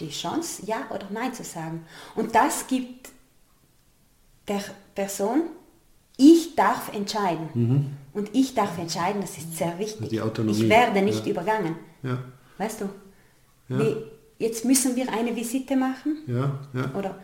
die 0.00 0.10
Chance, 0.10 0.62
ja 0.66 0.76
oder 0.90 1.06
nein 1.10 1.32
zu 1.32 1.44
sagen. 1.44 1.84
Und 2.14 2.34
das 2.34 2.66
gibt 2.66 3.10
der 4.48 4.62
Person, 4.94 5.42
ich 6.16 6.54
darf 6.54 6.92
entscheiden. 6.94 7.48
Mhm. 7.54 7.86
Und 8.12 8.30
ich 8.34 8.54
darf 8.54 8.78
entscheiden, 8.78 9.20
das 9.20 9.36
ist 9.36 9.56
sehr 9.56 9.78
wichtig. 9.78 10.08
Die 10.08 10.20
Autonomie. 10.20 10.62
Ich 10.62 10.68
werde 10.68 11.02
nicht 11.02 11.26
ja. 11.26 11.32
übergangen. 11.32 11.76
Ja. 12.02 12.18
Weißt 12.56 12.80
du? 12.80 12.86
Ja. 13.68 13.76
Nee, 13.76 13.96
jetzt 14.38 14.64
müssen 14.64 14.96
wir 14.96 15.12
eine 15.12 15.36
Visite 15.36 15.76
machen. 15.76 16.18
Ja, 16.26 16.58
ja. 16.72 16.94
Oder 16.94 17.18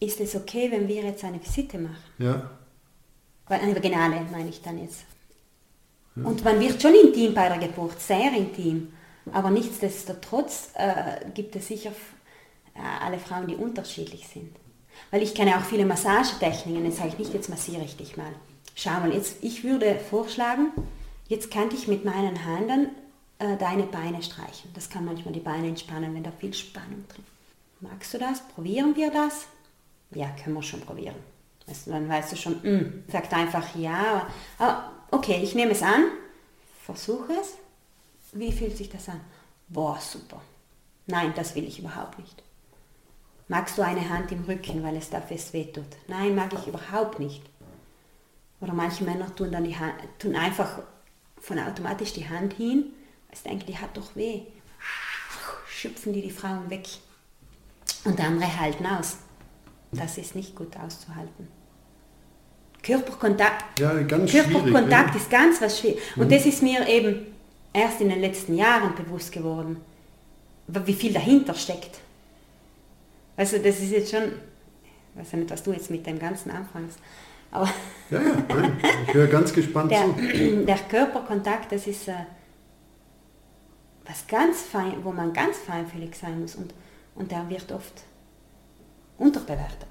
ist 0.00 0.20
es 0.20 0.34
okay, 0.34 0.70
wenn 0.70 0.88
wir 0.88 1.02
jetzt 1.02 1.22
eine 1.24 1.40
Visite 1.40 1.78
machen? 1.78 2.02
Ja. 2.18 2.50
Weil 3.46 3.60
eine 3.60 3.76
Vaginale 3.76 4.22
meine 4.32 4.48
ich 4.48 4.60
dann 4.60 4.78
jetzt. 4.78 5.04
Ja. 6.16 6.24
Und 6.24 6.42
man 6.44 6.58
wird 6.58 6.80
schon 6.80 6.94
intim 6.94 7.34
bei 7.34 7.48
der 7.48 7.58
Geburt, 7.58 8.00
sehr 8.00 8.32
intim. 8.32 8.92
Aber 9.32 9.50
nichtsdestotrotz 9.50 10.70
äh, 10.74 11.30
gibt 11.32 11.56
es 11.56 11.68
sicher 11.68 11.92
äh, 12.74 13.04
alle 13.04 13.18
Frauen, 13.18 13.46
die 13.46 13.54
unterschiedlich 13.54 14.26
sind. 14.26 14.50
Weil 15.10 15.22
ich 15.22 15.34
kenne 15.34 15.56
auch 15.56 15.64
viele 15.64 15.86
Massagetechniken, 15.86 16.84
jetzt 16.84 16.98
sage 16.98 17.10
ich 17.10 17.18
nicht, 17.18 17.34
jetzt 17.34 17.48
massiere 17.48 17.84
ich 17.84 17.96
dich 17.96 18.16
mal. 18.16 18.32
Schau 18.74 18.92
mal, 19.00 19.12
jetzt, 19.12 19.36
ich 19.42 19.62
würde 19.64 19.96
vorschlagen, 20.10 20.72
jetzt 21.28 21.50
könnte 21.50 21.76
ich 21.76 21.86
mit 21.86 22.04
meinen 22.04 22.36
Händen 22.36 22.90
äh, 23.38 23.56
deine 23.56 23.84
Beine 23.84 24.22
streichen. 24.22 24.70
Das 24.74 24.90
kann 24.90 25.04
manchmal 25.04 25.34
die 25.34 25.40
Beine 25.40 25.68
entspannen, 25.68 26.14
wenn 26.14 26.24
da 26.24 26.32
viel 26.32 26.54
Spannung 26.54 27.04
drin 27.08 27.24
Magst 27.80 28.14
du 28.14 28.18
das? 28.18 28.40
Probieren 28.48 28.96
wir 28.96 29.10
das? 29.10 29.46
Ja, 30.12 30.28
können 30.42 30.54
wir 30.54 30.62
schon 30.62 30.80
probieren. 30.80 31.16
Weißt 31.66 31.88
dann 31.88 32.08
weißt 32.08 32.32
du 32.32 32.36
schon, 32.36 32.54
mm, 32.62 33.04
sagt 33.08 33.32
einfach 33.32 33.74
ja. 33.76 34.26
Aber 34.58 34.92
okay, 35.10 35.40
ich 35.42 35.54
nehme 35.54 35.72
es 35.72 35.82
an, 35.82 36.04
versuche 36.82 37.32
es. 37.40 37.54
Wie 38.32 38.52
fühlt 38.52 38.76
sich 38.76 38.88
das 38.88 39.08
an? 39.08 39.20
Boah, 39.68 39.98
super. 40.00 40.40
Nein, 41.06 41.32
das 41.36 41.54
will 41.54 41.64
ich 41.64 41.78
überhaupt 41.78 42.18
nicht. 42.18 42.42
Magst 43.48 43.76
du 43.76 43.82
eine 43.82 44.08
Hand 44.08 44.32
im 44.32 44.44
Rücken, 44.44 44.82
weil 44.82 44.96
es 44.96 45.10
da 45.10 45.20
fest 45.20 45.52
wehtut? 45.52 45.84
Nein, 46.08 46.34
mag 46.34 46.52
ich 46.52 46.66
überhaupt 46.66 47.18
nicht. 47.18 47.42
Oder 48.60 48.72
manche 48.72 49.04
Männer 49.04 49.34
tun 49.34 49.52
dann 49.52 49.64
die 49.64 49.76
Hand, 49.76 49.94
tun 50.18 50.34
einfach 50.34 50.80
von 51.38 51.58
automatisch 51.58 52.14
die 52.14 52.26
Hand 52.28 52.54
hin, 52.54 52.86
weil 53.28 53.34
ich 53.34 53.42
denke, 53.42 53.66
die 53.66 53.76
hat 53.76 53.94
doch 53.96 54.16
weh. 54.16 54.42
Schüpfen 55.68 56.14
die 56.14 56.22
die 56.22 56.30
Frauen 56.30 56.70
weg. 56.70 56.86
Und 58.04 58.18
der 58.18 58.26
andere 58.26 58.58
halten 58.58 58.86
aus. 58.86 59.18
Das 59.92 60.16
ist 60.16 60.34
nicht 60.34 60.54
gut 60.54 60.74
auszuhalten. 60.76 61.48
Körperkontakt, 62.82 63.78
Ja, 63.80 63.92
ganz 64.02 64.30
Körperkontakt 64.30 65.10
schwierig, 65.10 65.22
ist 65.22 65.30
ganz 65.30 65.60
was 65.60 65.78
schwierig. 65.78 66.00
Und 66.16 66.30
das 66.32 66.44
ist 66.46 66.62
mir 66.62 66.86
eben 66.88 67.26
erst 67.72 68.00
in 68.00 68.08
den 68.08 68.20
letzten 68.20 68.56
Jahren 68.56 68.94
bewusst 68.94 69.32
geworden, 69.32 69.80
wie 70.66 70.94
viel 70.94 71.12
dahinter 71.12 71.54
steckt. 71.54 72.00
Also 73.36 73.58
das 73.58 73.80
ist 73.80 73.90
jetzt 73.90 74.10
schon, 74.10 74.22
ich 74.22 75.20
weiß 75.20 75.32
ja 75.32 75.38
nicht, 75.38 75.50
was 75.50 75.62
du 75.62 75.72
jetzt 75.72 75.90
mit 75.90 76.06
dem 76.06 76.18
Ganzen 76.18 76.50
anfängst, 76.50 76.98
aber 77.50 77.68
Ja, 78.10 78.20
ja, 78.22 78.36
nein, 78.48 78.72
ich 79.08 79.14
höre 79.14 79.26
ganz 79.26 79.52
gespannt 79.52 79.90
der, 79.90 80.04
zu. 80.04 80.64
der 80.66 80.78
Körperkontakt, 80.88 81.72
das 81.72 81.86
ist 81.86 82.08
äh, 82.08 82.14
was 84.06 84.26
ganz 84.26 84.62
fein, 84.62 84.94
wo 85.02 85.12
man 85.12 85.32
ganz 85.32 85.56
feinfühlig 85.58 86.14
sein 86.16 86.40
muss 86.40 86.54
und, 86.54 86.74
und 87.14 87.30
der 87.30 87.48
wird 87.48 87.72
oft 87.72 88.04
unterbewertet. 89.18 89.88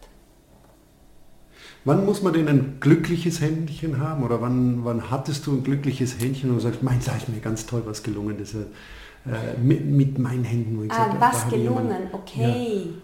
Wann 1.85 2.05
muss 2.05 2.21
man 2.21 2.33
denn 2.33 2.47
ein 2.47 2.77
glückliches 2.79 3.41
Händchen 3.41 3.99
haben? 3.99 4.23
Oder 4.23 4.39
wann, 4.41 4.85
wann 4.85 5.09
hattest 5.11 5.45
du 5.47 5.51
ein 5.53 5.63
glückliches 5.63 6.17
Händchen 6.19 6.51
und 6.51 6.61
sagst, 6.61 6.81
mein, 6.81 6.99
da 7.05 7.13
ist 7.15 7.27
mir 7.27 7.39
ganz 7.39 7.65
toll 7.65 7.83
was 7.85 8.03
gelungen. 8.03 8.37
Das, 8.37 8.53
äh, 8.53 9.57
mit, 9.61 9.85
mit 9.85 10.17
meinen 10.17 10.43
Händen. 10.45 10.77
Wo 10.79 10.83
ich 10.83 10.91
Ah, 10.91 11.05
gesagt 11.13 11.33
was 11.35 11.49
gelungen, 11.49 11.87
jemand- 11.89 12.13
okay. 12.13 12.41
Ja, 12.41 13.01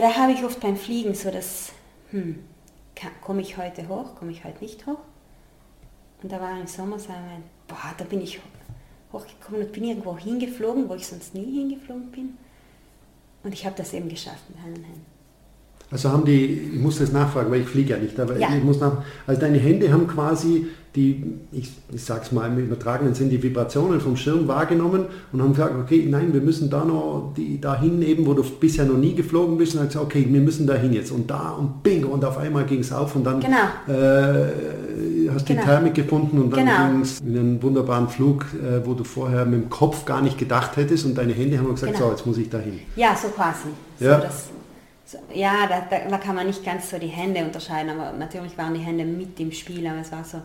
da 0.00 0.14
habe 0.14 0.32
ich 0.32 0.44
oft 0.44 0.60
beim 0.60 0.76
Fliegen 0.76 1.14
so 1.14 1.30
das, 1.30 1.72
hm, 2.10 2.44
komme 3.20 3.42
ich 3.42 3.56
heute 3.56 3.88
hoch, 3.88 4.14
komme 4.16 4.32
ich 4.32 4.44
heute 4.44 4.62
nicht 4.62 4.86
hoch? 4.86 4.98
Und 6.22 6.32
da 6.32 6.40
war 6.40 6.58
im 6.58 6.66
Sommer 6.66 6.98
so 6.98 7.12
ein, 7.12 7.42
boah, 7.68 7.94
da 7.98 8.04
bin 8.04 8.22
ich 8.22 8.40
hochgekommen 9.12 9.62
und 9.62 9.72
bin 9.72 9.84
irgendwo 9.84 10.16
hingeflogen, 10.16 10.88
wo 10.88 10.94
ich 10.94 11.06
sonst 11.06 11.34
nie 11.34 11.58
hingeflogen 11.58 12.10
bin. 12.10 12.38
Und 13.42 13.52
ich 13.52 13.66
habe 13.66 13.76
das 13.76 13.92
eben 13.92 14.08
geschafft 14.08 14.48
mit 14.48 14.58
allen 14.58 14.84
Händen. 14.84 15.13
Also 15.94 16.10
haben 16.10 16.24
die, 16.24 16.72
ich 16.74 16.80
muss 16.80 16.98
das 16.98 17.12
nachfragen, 17.12 17.52
weil 17.52 17.60
ich 17.60 17.68
fliege 17.68 17.90
ja 17.92 17.98
nicht, 18.00 18.18
aber 18.18 18.36
Ja. 18.36 18.48
ich 18.58 18.64
muss 18.64 18.80
nach, 18.80 18.94
also 19.28 19.40
deine 19.40 19.58
Hände 19.58 19.92
haben 19.92 20.08
quasi 20.08 20.66
die, 20.96 21.22
ich, 21.52 21.70
ich 21.92 22.04
sag's 22.04 22.32
mal 22.32 22.48
im 22.48 22.58
übertragenen 22.58 23.14
Sinn, 23.14 23.30
die 23.30 23.40
Vibrationen 23.40 24.00
vom 24.00 24.16
Schirm 24.16 24.48
wahrgenommen 24.48 25.04
und 25.32 25.40
haben 25.40 25.52
gesagt, 25.52 25.72
okay, 25.80 26.04
nein, 26.10 26.32
wir 26.32 26.40
müssen 26.40 26.68
da 26.68 26.84
noch, 26.84 27.32
die, 27.36 27.60
dahin 27.60 28.02
eben, 28.02 28.26
wo 28.26 28.34
du 28.34 28.42
bisher 28.42 28.84
noch 28.84 28.96
nie 28.96 29.14
geflogen 29.14 29.56
bist, 29.56 29.74
und 29.74 29.80
dann 29.80 29.88
gesagt, 29.88 30.04
okay, 30.04 30.26
wir 30.28 30.40
müssen 30.40 30.66
dahin 30.66 30.92
jetzt 30.92 31.12
und 31.12 31.30
da 31.30 31.50
und 31.50 31.84
bingo 31.84 32.08
und 32.08 32.24
auf 32.24 32.38
einmal 32.38 32.64
ging 32.64 32.80
es 32.80 32.92
auf 32.92 33.14
und 33.14 33.22
dann 33.24 33.38
Genau. 33.38 33.56
äh, 33.88 35.30
hast 35.32 35.48
du 35.48 35.52
Genau. 35.54 35.60
die 35.62 35.66
Thermik 35.68 35.94
gefunden 35.94 36.38
und 36.40 36.50
dann 36.56 36.64
Genau. 36.66 36.90
ging 36.90 37.00
es 37.02 37.20
in 37.20 37.38
einen 37.38 37.62
wunderbaren 37.62 38.08
Flug, 38.08 38.46
äh, 38.54 38.84
wo 38.84 38.94
du 38.94 39.04
vorher 39.04 39.44
mit 39.46 39.62
dem 39.62 39.70
Kopf 39.70 40.04
gar 40.04 40.22
nicht 40.22 40.38
gedacht 40.38 40.76
hättest 40.76 41.06
und 41.06 41.16
deine 41.16 41.32
Hände 41.34 41.58
haben 41.58 41.70
gesagt, 41.72 41.92
Genau. 41.94 42.06
so, 42.06 42.10
jetzt 42.12 42.26
muss 42.26 42.38
ich 42.38 42.50
dahin. 42.50 42.80
Ja, 42.96 43.14
so 43.20 43.28
quasi. 43.28 43.68
So 43.98 44.04
Ja. 44.06 44.18
Das, 44.18 44.48
ja, 45.32 45.66
da, 45.66 45.86
da, 45.90 46.08
da 46.08 46.18
kann 46.18 46.34
man 46.34 46.46
nicht 46.46 46.64
ganz 46.64 46.90
so 46.90 46.98
die 46.98 47.08
Hände 47.08 47.44
unterscheiden, 47.44 47.90
aber 47.90 48.16
natürlich 48.16 48.56
waren 48.56 48.74
die 48.74 48.80
Hände 48.80 49.04
mit 49.04 49.38
im 49.40 49.52
Spiel, 49.52 49.86
aber 49.86 50.00
es 50.00 50.12
war 50.12 50.24
so 50.24 50.40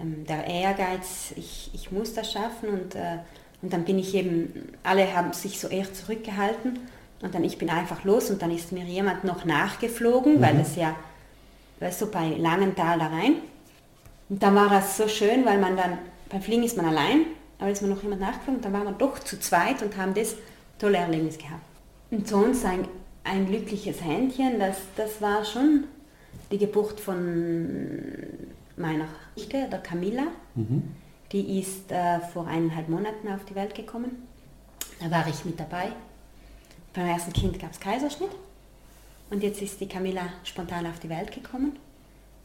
ähm, 0.00 0.24
der 0.26 0.46
Ehrgeiz, 0.46 1.32
ich, 1.36 1.70
ich 1.74 1.90
muss 1.90 2.14
das 2.14 2.32
schaffen 2.32 2.68
und, 2.68 2.94
äh, 2.94 3.18
und 3.62 3.72
dann 3.72 3.84
bin 3.84 3.98
ich 3.98 4.14
eben, 4.14 4.72
alle 4.82 5.14
haben 5.14 5.32
sich 5.32 5.58
so 5.58 5.68
eher 5.68 5.92
zurückgehalten 5.92 6.78
und 7.22 7.34
dann 7.34 7.44
ich 7.44 7.58
bin 7.58 7.70
einfach 7.70 8.04
los 8.04 8.30
und 8.30 8.42
dann 8.42 8.50
ist 8.50 8.72
mir 8.72 8.84
jemand 8.84 9.24
noch 9.24 9.44
nachgeflogen, 9.44 10.40
weil 10.40 10.56
das 10.56 10.76
ja, 10.76 10.94
weißt 11.80 12.02
du, 12.02 12.06
bei 12.10 12.28
Langenthal 12.36 12.98
da 12.98 13.08
rein. 13.08 13.34
Und 14.28 14.42
dann 14.42 14.54
war 14.54 14.68
das 14.68 14.96
so 14.96 15.08
schön, 15.08 15.44
weil 15.44 15.58
man 15.58 15.76
dann, 15.76 15.98
beim 16.28 16.42
Fliegen 16.42 16.62
ist 16.62 16.76
man 16.76 16.86
allein, 16.86 17.26
aber 17.58 17.70
ist 17.70 17.82
mir 17.82 17.88
noch 17.88 18.02
jemand 18.02 18.20
nachgeflogen 18.20 18.56
und 18.56 18.64
dann 18.64 18.72
waren 18.72 18.84
wir 18.84 18.92
doch 18.92 19.18
zu 19.18 19.40
zweit 19.40 19.82
und 19.82 19.96
haben 19.96 20.14
das 20.14 20.36
tolle 20.78 20.98
Erlebnis 20.98 21.38
gehabt. 21.38 21.62
Und 22.10 22.28
sonst 22.28 22.64
ein, 22.64 22.86
ein 23.28 23.46
glückliches 23.46 24.02
Händchen, 24.02 24.58
das, 24.58 24.78
das 24.96 25.20
war 25.20 25.44
schon 25.44 25.84
die 26.50 26.58
Geburt 26.58 26.98
von 26.98 28.16
meiner 28.76 29.06
Nichte, 29.36 29.68
der 29.70 29.80
Camilla. 29.80 30.28
Die 31.32 31.60
ist 31.60 31.92
äh, 31.92 32.20
vor 32.20 32.46
eineinhalb 32.46 32.88
Monaten 32.88 33.28
auf 33.28 33.44
die 33.44 33.54
Welt 33.54 33.74
gekommen. 33.74 34.26
Da 35.00 35.10
war 35.10 35.26
ich 35.28 35.44
mit 35.44 35.60
dabei. 35.60 35.92
Beim 36.94 37.06
ersten 37.06 37.32
Kind 37.32 37.58
gab 37.58 37.72
es 37.72 37.80
Kaiserschnitt. 37.80 38.30
Und 39.30 39.42
jetzt 39.42 39.60
ist 39.60 39.80
die 39.80 39.88
Camilla 39.88 40.22
spontan 40.44 40.86
auf 40.86 40.98
die 41.00 41.10
Welt 41.10 41.32
gekommen. 41.32 41.78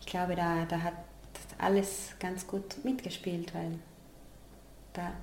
Ich 0.02 0.06
glaube, 0.06 0.36
da, 0.36 0.66
da 0.66 0.82
hat 0.82 0.94
alles 1.58 2.12
ganz 2.20 2.46
gut 2.46 2.84
mitgespielt, 2.84 3.54
weil 3.56 3.80
da 4.92 5.14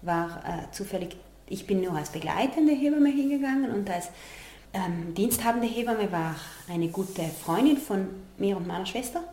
war 0.00 0.42
äh, 0.46 0.72
zufällig, 0.72 1.14
ich 1.46 1.66
bin 1.66 1.82
nur 1.82 1.94
als 1.94 2.10
begleitende 2.10 2.72
Hebamme 2.72 3.10
hingegangen 3.10 3.70
und 3.70 3.90
als 3.90 4.08
ähm, 4.72 5.14
diensthabende 5.14 5.66
Hebamme 5.66 6.10
war 6.12 6.36
eine 6.68 6.88
gute 6.88 7.22
Freundin 7.22 7.76
von 7.76 8.08
mir 8.38 8.56
und 8.56 8.66
meiner 8.66 8.86
Schwester, 8.86 9.24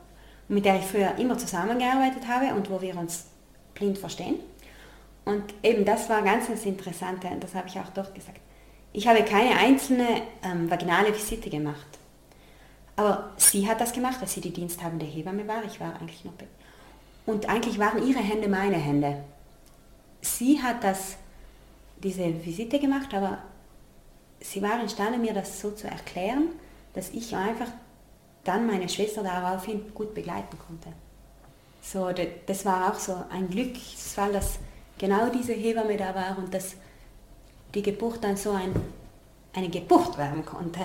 mit 0.48 0.66
der 0.66 0.78
ich 0.78 0.86
früher 0.86 1.16
immer 1.18 1.38
zusammengearbeitet 1.38 2.28
habe 2.28 2.56
und 2.56 2.70
wo 2.70 2.82
wir 2.82 2.98
uns 2.98 3.26
blind 3.76 3.98
verstehen. 3.98 4.40
Und 5.26 5.44
eben 5.62 5.86
das 5.86 6.10
war 6.10 6.22
ganz 6.22 6.48
das 6.48 6.66
Interessante 6.66 7.28
das 7.40 7.54
habe 7.54 7.68
ich 7.68 7.78
auch 7.78 7.90
dort 7.94 8.16
gesagt. 8.16 8.40
Ich 8.94 9.08
habe 9.08 9.24
keine 9.24 9.56
einzelne 9.58 10.22
ähm, 10.44 10.72
vaginale 10.72 11.14
Visite 11.14 11.50
gemacht. 11.50 11.86
Aber 12.96 13.32
sie 13.38 13.68
hat 13.68 13.80
das 13.80 13.94
gemacht, 13.94 14.20
weil 14.20 14.28
sie 14.28 14.42
die 14.42 14.54
diensthabende 14.54 15.06
Hebamme 15.06 15.48
war. 15.48 15.64
Ich 15.66 15.80
war 15.80 16.00
eigentlich 16.00 16.26
noch... 16.26 16.34
Und 17.28 17.48
eigentlich 17.48 17.78
waren 17.78 18.08
ihre 18.08 18.22
Hände 18.22 18.48
meine 18.48 18.78
Hände. 18.78 19.24
Sie 20.22 20.60
hat 20.64 20.84
das, 20.84 21.18
diese 22.02 22.44
Visite 22.44 22.80
gemacht, 22.80 23.14
aber 23.14 23.40
sie 24.40 24.62
war 24.62 24.82
imstande, 24.82 25.18
mir 25.18 25.34
das 25.34 25.60
so 25.62 25.72
zu 25.72 25.88
erklären, 25.88 26.50
dass 26.94 27.10
ich 27.10 27.36
einfach 27.36 27.68
dann 28.44 28.66
meine 28.66 28.88
Schwester 28.88 29.24
daraufhin 29.24 29.82
gut 29.94 30.14
begleiten 30.14 30.58
konnte. 30.68 30.90
So, 31.82 32.10
das 32.46 32.66
war 32.66 32.92
auch 32.92 33.00
so 33.00 33.16
ein 33.30 33.50
Glücksfall, 33.50 34.32
dass 34.34 34.60
genau 34.98 35.30
diese 35.30 35.54
Hebamme 35.54 35.98
da 35.98 36.14
war 36.16 36.38
und 36.38 36.54
dass 36.54 36.76
die 37.74 37.82
Geburt 37.82 38.24
dann 38.24 38.38
so 38.38 38.52
ein, 38.52 38.72
eine 39.54 39.70
Geburt 39.70 40.18
werden 40.18 40.46
konnte. 40.46 40.82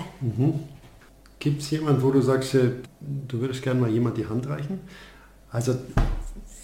Gibt 1.39 1.61
es 1.61 1.71
jemanden, 1.71 2.01
wo 2.03 2.11
du 2.11 2.21
sagst, 2.21 2.55
äh, 2.55 2.71
du 3.01 3.39
würdest 3.39 3.61
gerne 3.61 3.81
mal 3.81 3.89
jemand 3.89 4.17
die 4.17 4.25
Hand 4.25 4.47
reichen? 4.47 4.79
Also 5.51 5.73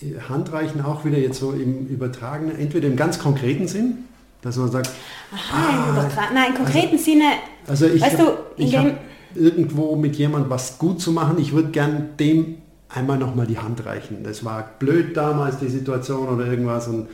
äh, 0.02 0.20
Handreichen 0.30 0.82
auch 0.82 1.06
wieder 1.06 1.18
jetzt 1.18 1.40
so 1.40 1.52
im 1.52 1.88
übertragenen, 1.88 2.58
entweder 2.58 2.88
im 2.88 2.96
ganz 2.96 3.20
konkreten 3.20 3.68
Sinn, 3.68 4.06
dass 4.42 4.56
man 4.58 4.72
sagt, 4.72 4.90
Aha, 5.34 5.70
im 5.90 5.96
Übertra- 5.96 6.34
Nein, 6.34 6.52
im 6.52 6.56
konkreten 6.56 6.98
Sinne, 6.98 7.26
also 7.68 7.86
ich, 7.86 8.02
weißt 8.02 8.20
du, 8.20 8.24
in 8.58 8.68
ich 8.68 8.78
habe 8.78 8.94
irgendwo 9.36 9.96
mit 9.96 10.16
jemandem 10.16 10.50
was 10.50 10.78
gut 10.80 11.00
zu 11.02 11.12
machen, 11.12 11.38
ich 11.40 11.52
würde 11.54 11.70
gern 11.70 12.10
dem 12.20 12.56
einmal 12.92 13.20
nochmal 13.20 13.46
die 13.46 13.60
Hand 13.60 13.86
reichen. 13.86 14.24
Das 14.24 14.44
war 14.44 14.68
blöd 14.80 15.16
damals, 15.16 15.60
die 15.60 15.68
Situation 15.68 16.28
oder 16.28 16.48
irgendwas 16.48 16.88
und 16.88 17.08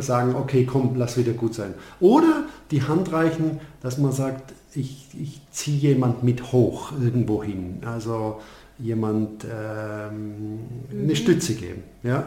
sagen, 0.00 0.36
okay, 0.36 0.64
komm, 0.64 0.94
lass 0.96 1.16
wieder 1.16 1.32
gut 1.32 1.54
sein. 1.54 1.74
Oder 1.98 2.44
die 2.70 2.82
Hand 2.84 3.12
reichen, 3.12 3.58
dass 3.80 3.98
man 3.98 4.12
sagt, 4.12 4.52
ich, 4.74 5.08
ich 5.20 5.40
ziehe 5.50 5.76
jemand 5.94 6.22
mit 6.22 6.52
hoch 6.52 6.92
irgendwo 7.02 7.42
hin. 7.42 7.80
Also 7.84 8.40
jemand 8.78 9.44
ähm, 9.44 10.60
Mhm. 10.92 11.02
eine 11.02 11.16
Stütze 11.16 11.54
geben. 11.54 11.82
Ja? 12.04 12.24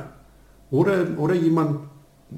Oder, 0.70 1.06
oder 1.18 1.34
jemand 1.36 1.80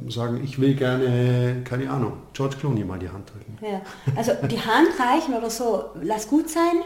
sagen, 0.10 0.44
ich 0.44 0.60
will 0.60 0.76
gerne, 0.76 1.62
keine 1.64 1.90
Ahnung, 1.90 2.14
George 2.34 2.58
Clooney 2.58 2.84
mal 2.84 3.00
die 3.00 3.10
Hand 3.10 3.32
drücken. 3.32 3.58
ja, 3.62 3.82
also 4.16 4.34
die 4.48 4.60
Hand 4.60 4.90
reichen 5.00 5.34
oder 5.34 5.50
so, 5.50 5.86
lass 6.02 6.28
gut 6.28 6.50
sein, 6.50 6.82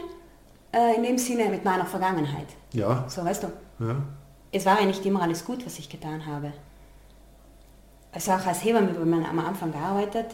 äh, 0.72 0.96
in 0.96 1.02
dem 1.02 1.18
Sinne 1.18 1.48
mit 1.48 1.64
meiner 1.64 1.84
Vergangenheit. 1.84 2.46
Ja, 2.72 3.04
So, 3.08 3.24
weißt 3.24 3.42
du, 3.44 3.48
ja. 3.84 3.96
es 4.52 4.64
war 4.64 4.80
ja 4.80 4.86
nicht 4.86 5.04
immer 5.04 5.22
alles 5.22 5.44
gut, 5.44 5.64
was 5.66 5.78
ich 5.78 5.88
getan 5.88 6.24
habe. 6.26 6.52
Also 8.12 8.32
auch 8.32 8.46
als 8.46 8.64
Hebamme, 8.64 8.94
wenn 8.98 9.10
man 9.10 9.24
am 9.24 9.38
Anfang 9.38 9.72
gearbeitet, 9.72 10.26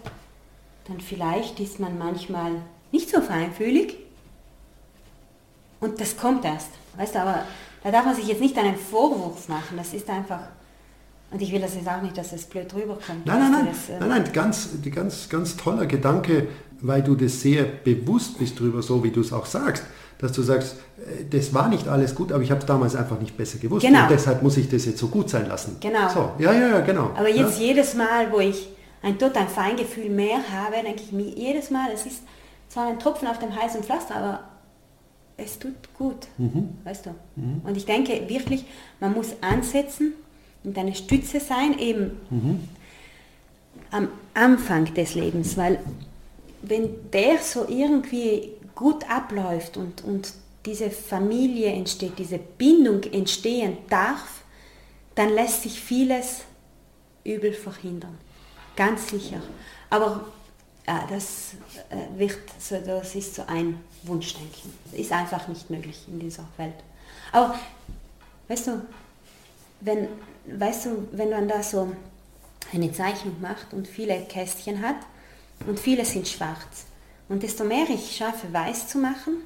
dann 0.87 1.01
vielleicht 1.01 1.61
ist 1.61 1.81
man 1.81 1.97
manchmal 1.99 2.53
nicht 2.93 3.11
so 3.11 3.21
feinfühlig 3.21 3.97
und 5.81 6.01
das 6.01 6.17
kommt 6.17 6.45
erst, 6.45 6.71
weißt 6.97 7.15
du, 7.15 7.21
aber 7.21 7.45
da 7.85 7.91
darf 7.91 8.05
man 8.05 8.15
sich 8.15 8.27
jetzt 8.27 8.41
nicht 8.41 8.59
einen 8.59 8.77
Vorwurf 8.77 9.49
machen, 9.49 9.77
das 9.77 9.95
ist 9.95 10.09
einfach, 10.11 10.41
und 11.31 11.43
ich 11.43 11.53
will 11.53 11.61
das 11.61 11.75
jetzt 11.75 11.89
auch 11.89 12.01
nicht, 12.03 12.17
dass 12.17 12.33
es 12.33 12.45
blöd 12.47 12.73
rüberkommt. 12.75 13.25
Nein, 13.27 13.41
nein, 13.41 13.53
nein, 13.53 13.69
das, 13.71 13.89
äh, 13.91 13.99
nein, 14.01 14.09
nein, 14.09 14.33
ganz, 14.33 14.69
ganz, 14.95 15.29
ganz 15.29 15.57
toller 15.57 15.87
Gedanke, 15.87 16.49
weil 16.81 17.03
du 17.03 17.15
das 17.15 17.41
sehr 17.41 17.65
bewusst 17.65 18.39
bist 18.39 18.59
drüber, 18.61 18.83
so 18.83 19.03
wie 19.05 19.11
du 19.11 19.21
es 19.21 19.33
auch 19.33 19.47
sagst, 19.47 19.83
dass 20.19 20.33
du 20.33 20.43
sagst, 20.43 20.77
äh, 20.99 21.25
das 21.31 21.53
war 21.53 21.69
nicht 21.69 21.87
alles 21.89 22.15
gut, 22.15 22.33
aber 22.33 22.43
ich 22.43 22.51
habe 22.51 22.61
es 22.61 22.67
damals 22.67 22.97
einfach 22.97 23.21
nicht 23.21 23.37
besser 23.37 23.59
gewusst 23.59 23.85
Genau. 23.87 24.03
und 24.03 24.11
deshalb 24.11 24.43
muss 24.43 24.57
ich 24.57 24.69
das 24.69 24.85
jetzt 24.87 24.99
so 24.99 25.09
gut 25.09 25.29
sein 25.29 25.47
lassen. 25.49 25.77
Genau. 25.81 26.09
So, 26.09 26.31
ja, 26.39 26.53
ja, 26.53 26.69
ja, 26.69 26.81
genau. 26.81 27.11
Aber 27.15 27.29
jetzt 27.29 27.59
ja? 27.61 27.67
jedes 27.67 27.95
Mal, 27.95 28.31
wo 28.33 28.41
ich 28.41 28.69
ein 29.03 29.19
total 29.19 29.47
Feingefühl 29.47 30.11
mehr 30.11 30.39
habe, 30.53 30.77
denke 30.85 31.03
ich 31.03 31.13
mir 31.13 31.27
jedes 31.29 31.71
Mal, 31.71 31.91
es 31.95 32.07
ist 32.07 32.23
zwar 32.69 32.89
ein 32.89 32.99
Tropfen 32.99 33.29
auf 33.29 33.39
dem 33.39 33.55
heißen 33.55 33.83
Pflaster, 33.83 34.17
aber 34.17 34.41
es 35.37 35.59
tut 35.59 35.75
gut, 35.97 36.27
Mhm. 36.37 36.71
weißt 36.85 37.07
du. 37.07 37.11
Und 37.65 37.77
ich 37.77 37.87
denke 37.87 38.29
wirklich, 38.29 38.65
man 38.99 39.13
muss 39.15 39.29
ansetzen 39.41 40.15
und 40.65 40.77
eine 40.77 40.95
Stütze 40.95 41.41
sein, 41.41 41.79
eben 41.79 42.19
mhm. 42.31 42.69
am 43.91 44.09
Anfang 44.35 44.93
des 44.95 45.15
Lebens, 45.15 45.57
weil 45.57 45.79
wenn 46.63 47.11
der 47.13 47.39
so 47.39 47.67
irgendwie 47.69 48.53
gut 48.75 49.09
abläuft 49.11 49.77
und, 49.77 50.05
und 50.05 50.33
diese 50.67 50.91
Familie 50.91 51.73
entsteht, 51.73 52.19
diese 52.19 52.39
Bindung 52.39 53.03
entstehen 53.05 53.79
darf, 53.89 54.43
dann 55.15 55.31
lässt 55.31 55.63
sich 55.63 55.81
vieles 55.81 56.43
übel 57.25 57.53
verhindern. 57.53 58.17
Ganz 58.77 59.09
sicher. 59.09 59.43
Aber 59.91 60.27
ja, 60.87 61.07
das 61.11 61.55
äh, 61.91 62.19
wird 62.19 62.39
so, 62.59 62.77
das 62.85 63.15
ist 63.15 63.35
so 63.35 63.43
ein 63.47 63.81
Wunschdenken. 64.05 64.73
Ist 64.93 65.13
einfach 65.13 65.49
nicht 65.49 65.69
möglich 65.71 66.05
in 66.07 66.21
dieser 66.21 66.45
Welt. 66.57 66.77
Aber 67.33 67.59
weißt 68.49 68.69
du, 68.69 68.83
wenn, 69.81 70.09
weißt 70.47 70.87
du, 70.87 71.09
wenn 71.13 71.31
man 71.31 71.49
da 71.49 71.63
so 71.63 71.93
eine 72.73 72.93
Zeichnung 72.93 73.41
macht 73.41 73.73
und 73.73 73.87
viele 73.87 74.21
Kästchen 74.29 74.83
hat 74.83 74.97
und 75.67 75.79
viele 75.79 76.05
sind 76.05 76.29
schwarz 76.29 76.87
und 77.29 77.43
desto 77.43 77.65
mehr 77.65 77.87
ich 77.89 78.17
schaffe, 78.17 78.53
weiß 78.53 78.89
zu 78.89 78.99
machen, 78.99 79.39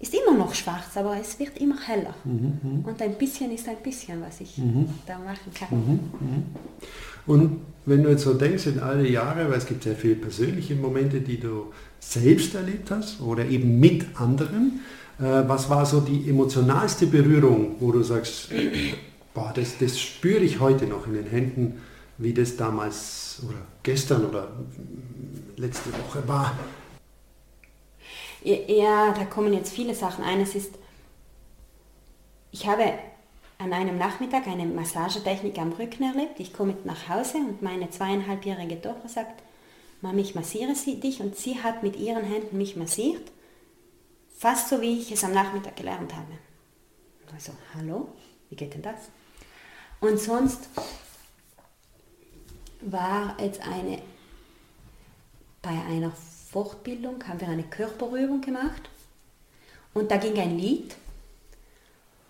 ist 0.00 0.14
immer 0.14 0.36
noch 0.36 0.54
schwarz, 0.54 0.96
aber 0.96 1.16
es 1.20 1.38
wird 1.38 1.58
immer 1.58 1.80
heller. 1.86 2.14
Mhm, 2.24 2.58
mhm, 2.62 2.84
und 2.84 3.02
ein 3.02 3.14
bisschen 3.14 3.50
ist 3.52 3.68
ein 3.68 3.78
bisschen, 3.82 4.22
was 4.22 4.40
ich 4.40 4.56
mhm. 4.58 4.88
da 5.06 5.18
machen 5.18 5.52
kann. 5.52 5.68
Mhm, 5.70 6.00
mhm, 6.20 6.44
und 7.26 7.60
wenn 7.84 8.02
du 8.02 8.10
jetzt 8.10 8.22
so 8.22 8.34
denkst 8.34 8.66
in 8.66 8.80
alle 8.80 9.08
Jahre, 9.08 9.50
weil 9.50 9.58
es 9.58 9.66
gibt 9.66 9.82
sehr 9.82 9.96
viele 9.96 10.14
persönliche 10.14 10.74
Momente, 10.76 11.20
die 11.20 11.40
du 11.40 11.72
selbst 11.98 12.54
erlebt 12.54 12.90
hast 12.90 13.20
oder 13.20 13.44
eben 13.44 13.80
mit 13.80 14.06
anderen, 14.14 14.80
äh, 15.18 15.24
was 15.48 15.68
war 15.68 15.84
so 15.84 16.00
die 16.00 16.28
emotionalste 16.28 17.06
Berührung, 17.06 17.76
wo 17.80 17.90
du 17.90 18.02
sagst, 18.02 18.50
boah, 19.34 19.52
das, 19.54 19.78
das 19.78 20.00
spüre 20.00 20.40
ich 20.40 20.60
heute 20.60 20.86
noch 20.86 21.06
in 21.06 21.14
den 21.14 21.26
Händen, 21.26 21.80
wie 22.18 22.34
das 22.34 22.56
damals 22.56 23.42
oder 23.48 23.66
gestern 23.82 24.26
oder 24.26 24.48
letzte 25.56 25.92
Woche 25.92 26.26
war? 26.26 26.58
Ja, 28.42 29.12
da 29.12 29.24
kommen 29.24 29.52
jetzt 29.52 29.72
viele 29.72 29.94
Sachen. 29.94 30.24
Eines 30.24 30.54
ist, 30.54 30.74
ich 32.50 32.66
habe 32.66 32.94
an 33.58 33.72
einem 33.72 33.98
Nachmittag 33.98 34.46
eine 34.46 34.64
Massagetechnik 34.64 35.58
am 35.58 35.72
Rücken 35.72 36.04
erlebt. 36.04 36.38
Ich 36.38 36.52
komme 36.52 36.76
nach 36.84 37.08
Hause 37.08 37.38
und 37.38 37.62
meine 37.62 37.90
zweieinhalbjährige 37.90 38.80
Tochter 38.80 39.08
sagt, 39.08 39.42
Mama, 40.00 40.18
ich 40.20 40.36
massiere 40.36 40.76
sie 40.76 41.00
dich 41.00 41.20
und 41.20 41.36
sie 41.36 41.60
hat 41.60 41.82
mit 41.82 41.96
ihren 41.96 42.24
Händen 42.24 42.56
mich 42.56 42.76
massiert, 42.76 43.32
fast 44.36 44.68
so 44.68 44.80
wie 44.80 45.00
ich 45.00 45.10
es 45.10 45.24
am 45.24 45.32
Nachmittag 45.32 45.74
gelernt 45.74 46.14
habe. 46.14 46.32
Also, 47.34 47.52
hallo, 47.74 48.08
wie 48.48 48.56
geht 48.56 48.74
denn 48.74 48.82
das? 48.82 49.10
Und 50.00 50.18
sonst 50.20 50.68
war 52.80 53.36
jetzt 53.40 53.60
eine 53.60 54.00
bei 55.62 55.70
einer 55.70 56.12
Fortbildung 56.50 57.22
haben 57.26 57.40
wir 57.40 57.48
eine 57.48 57.64
Körperübung 57.64 58.40
gemacht 58.40 58.88
und 59.92 60.10
da 60.10 60.16
ging 60.16 60.38
ein 60.38 60.56
Lied 60.56 60.96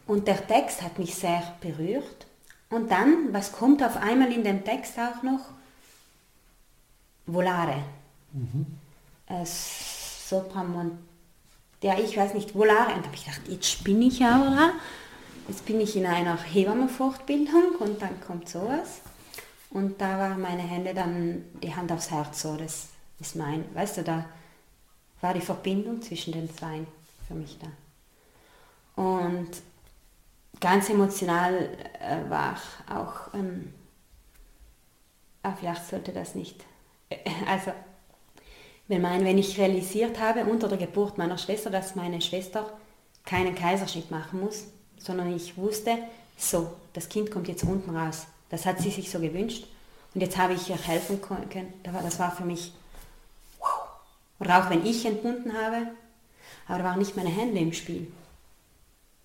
und 0.06 0.26
der 0.26 0.44
Text 0.46 0.82
hat 0.82 0.98
mich 0.98 1.14
sehr 1.14 1.54
berührt. 1.60 2.26
Und 2.70 2.90
dann, 2.90 3.32
was 3.32 3.52
kommt 3.52 3.82
auf 3.82 3.96
einmal 3.96 4.32
in 4.32 4.42
dem 4.44 4.64
Text 4.64 4.98
auch 4.98 5.22
noch? 5.22 5.40
Volare. 7.26 7.82
Mhm. 8.32 8.66
Äh, 9.26 9.44
Sopramont. 9.44 10.98
Ja, 11.82 11.98
ich 11.98 12.16
weiß 12.16 12.34
nicht, 12.34 12.54
Volare. 12.54 12.94
Und 12.94 13.02
da 13.02 13.06
habe 13.06 13.14
ich 13.14 13.24
gedacht, 13.24 13.42
jetzt 13.48 13.84
bin 13.84 14.02
ich 14.02 14.22
aber. 14.24 14.72
Jetzt 15.48 15.64
bin 15.64 15.80
ich 15.80 15.96
in 15.96 16.04
einer 16.04 16.36
Hebammenfortbildung 16.36 17.76
und 17.78 18.02
dann 18.02 18.20
kommt 18.20 18.50
sowas. 18.50 19.00
Und 19.70 19.98
da 19.98 20.18
waren 20.18 20.42
meine 20.42 20.62
Hände 20.62 20.92
dann 20.92 21.42
die 21.62 21.74
Hand 21.74 21.90
aufs 21.90 22.10
Herz, 22.10 22.42
so 22.42 22.56
das 22.56 22.88
ist 23.18 23.34
mein, 23.34 23.64
weißt 23.74 23.98
du, 23.98 24.02
da 24.02 24.26
war 25.22 25.32
die 25.32 25.40
Verbindung 25.40 26.02
zwischen 26.02 26.32
den 26.32 26.54
zwei 26.54 26.86
für 27.26 27.34
mich 27.34 27.58
da. 27.58 29.02
Und 29.02 29.48
ganz 30.60 30.90
emotional 30.90 31.70
äh, 31.98 32.28
war 32.30 32.56
auch, 32.90 33.32
ähm, 33.32 33.72
ah, 35.42 35.54
vielleicht 35.58 35.86
sollte 35.88 36.12
das 36.12 36.34
nicht, 36.34 36.62
also 37.46 37.72
wenn, 38.86 39.00
mein, 39.00 39.24
wenn 39.24 39.38
ich 39.38 39.58
realisiert 39.58 40.20
habe 40.20 40.44
unter 40.44 40.68
der 40.68 40.78
Geburt 40.78 41.16
meiner 41.16 41.38
Schwester, 41.38 41.70
dass 41.70 41.94
meine 41.94 42.20
Schwester 42.20 42.70
keinen 43.24 43.54
Kaiserschnitt 43.54 44.10
machen 44.10 44.40
muss, 44.40 44.66
sondern 44.98 45.34
ich 45.34 45.56
wusste, 45.56 45.98
so, 46.36 46.72
das 46.92 47.08
Kind 47.08 47.30
kommt 47.30 47.48
jetzt 47.48 47.64
unten 47.64 47.96
raus. 47.96 48.26
Das 48.50 48.66
hat 48.66 48.80
sie 48.80 48.90
sich 48.90 49.10
so 49.10 49.20
gewünscht 49.20 49.66
und 50.14 50.20
jetzt 50.20 50.38
habe 50.38 50.54
ich 50.54 50.68
ihr 50.70 50.78
helfen 50.78 51.20
können. 51.20 51.72
Das 51.82 52.18
war 52.18 52.34
für 52.34 52.44
mich 52.44 52.72
wow. 53.58 53.88
Oder 54.40 54.58
auch 54.64 54.70
wenn 54.70 54.86
ich 54.86 55.04
entbunden 55.04 55.52
habe, 55.52 55.88
aber 56.66 56.78
da 56.78 56.84
waren 56.84 56.98
nicht 56.98 57.16
meine 57.16 57.30
Hände 57.30 57.58
im 57.58 57.72
Spiel. 57.72 58.10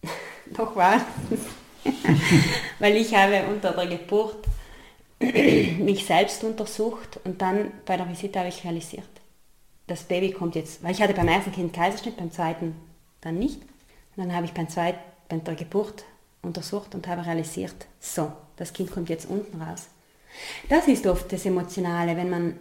Doch 0.53 0.75
war 0.75 1.01
Weil 2.79 2.97
ich 2.97 3.13
habe 3.15 3.45
unter 3.47 3.71
der 3.71 3.87
Geburt 3.87 4.45
mich 5.19 6.05
selbst 6.05 6.43
untersucht 6.43 7.19
und 7.23 7.41
dann 7.41 7.71
bei 7.85 7.97
der 7.97 8.09
Visite 8.09 8.39
habe 8.39 8.49
ich 8.49 8.63
realisiert, 8.63 9.07
das 9.87 10.03
Baby 10.03 10.31
kommt 10.31 10.55
jetzt, 10.55 10.83
weil 10.83 10.91
ich 10.91 11.01
hatte 11.01 11.13
beim 11.13 11.27
ersten 11.27 11.51
Kind 11.51 11.73
Kaiserschnitt, 11.73 12.17
beim 12.17 12.31
zweiten 12.31 12.75
dann 13.21 13.37
nicht. 13.39 13.61
Und 14.15 14.25
dann 14.25 14.35
habe 14.35 14.45
ich 14.45 14.53
beim 14.53 14.69
zweiten, 14.69 14.99
bei 15.39 15.55
der 15.55 15.65
Geburt 15.65 16.03
untersucht 16.41 16.93
und 16.93 17.07
habe 17.07 17.25
realisiert, 17.25 17.87
so, 17.99 18.31
das 18.57 18.73
Kind 18.73 18.91
kommt 18.91 19.09
jetzt 19.09 19.29
unten 19.29 19.61
raus. 19.61 19.87
Das 20.69 20.87
ist 20.87 21.05
oft 21.05 21.31
das 21.31 21.45
Emotionale, 21.45 22.17
wenn 22.17 22.29
man 22.29 22.55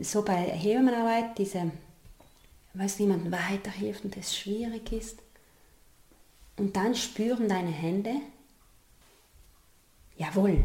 so 0.00 0.22
bei 0.22 0.36
Hebammenarbeit 0.36 1.36
diese, 1.38 1.70
weiß 2.74 3.00
niemandem 3.00 3.32
weiterhilft 3.32 4.04
und 4.04 4.16
es 4.16 4.36
schwierig 4.36 4.92
ist. 4.92 5.18
Und 6.56 6.76
dann 6.76 6.94
spüren 6.94 7.48
deine 7.48 7.70
Hände, 7.70 8.14
jawohl, 10.16 10.64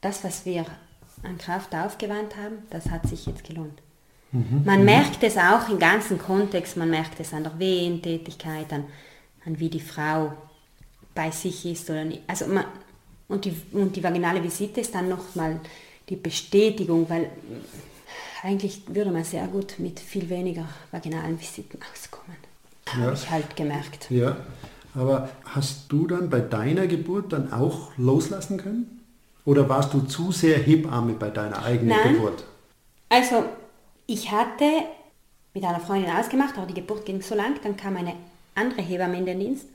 das, 0.00 0.22
was 0.22 0.44
wir 0.44 0.66
an 1.22 1.38
Kraft 1.38 1.74
aufgewandt 1.74 2.36
haben, 2.36 2.58
das 2.70 2.90
hat 2.90 3.08
sich 3.08 3.26
jetzt 3.26 3.44
gelohnt. 3.44 3.82
Mhm. 4.32 4.62
Man 4.64 4.80
mhm. 4.80 4.84
merkt 4.84 5.22
es 5.22 5.36
auch 5.36 5.68
im 5.68 5.78
ganzen 5.78 6.18
Kontext, 6.18 6.76
man 6.76 6.90
merkt 6.90 7.18
es 7.20 7.32
an 7.32 7.44
der 7.44 7.58
Wehentätigkeit, 7.58 8.72
an, 8.72 8.84
an 9.44 9.58
wie 9.58 9.70
die 9.70 9.80
Frau 9.80 10.32
bei 11.16 11.32
sich 11.32 11.66
ist 11.66 11.90
oder 11.90 12.04
nicht. 12.04 12.22
Also 12.28 12.46
man, 12.46 12.64
und, 13.26 13.44
die, 13.44 13.56
und 13.72 13.96
die 13.96 14.04
vaginale 14.04 14.40
Visite 14.40 14.80
ist 14.82 14.94
dann 14.94 15.08
nochmal 15.08 15.58
die 16.08 16.14
Bestätigung, 16.14 17.10
weil 17.10 17.30
eigentlich 18.44 18.82
würde 18.86 19.10
man 19.10 19.24
sehr 19.24 19.48
gut 19.48 19.74
mit 19.78 19.98
viel 19.98 20.28
weniger 20.28 20.68
vaginalen 20.92 21.40
Visiten 21.40 21.80
auskommen. 21.92 22.36
Ja. 22.86 23.06
Habe 23.06 23.14
ich 23.14 23.30
halt 23.30 23.56
gemerkt. 23.56 24.08
Ja, 24.10 24.36
aber 24.94 25.28
hast 25.44 25.90
du 25.90 26.06
dann 26.06 26.30
bei 26.30 26.38
deiner 26.38 26.86
Geburt 26.86 27.32
dann 27.32 27.52
auch 27.52 27.90
loslassen 27.96 28.58
können? 28.58 29.00
Oder 29.44 29.68
warst 29.68 29.94
du 29.94 30.00
zu 30.02 30.30
sehr 30.30 30.58
Hebamme 30.58 31.14
bei 31.14 31.30
deiner 31.30 31.64
eigenen 31.64 31.96
Nein. 31.96 32.14
Geburt? 32.14 32.44
Also, 33.08 33.44
ich 34.06 34.30
hatte 34.30 34.64
mit 35.54 35.64
einer 35.64 35.80
Freundin 35.80 36.10
ausgemacht, 36.10 36.56
aber 36.56 36.66
die 36.66 36.74
Geburt 36.74 37.04
ging 37.04 37.22
so 37.22 37.34
lang, 37.34 37.54
dann 37.62 37.76
kam 37.76 37.96
eine 37.96 38.14
andere 38.54 38.82
Hebamme 38.82 39.16
in 39.16 39.26
den 39.26 39.40
Dienst 39.40 39.66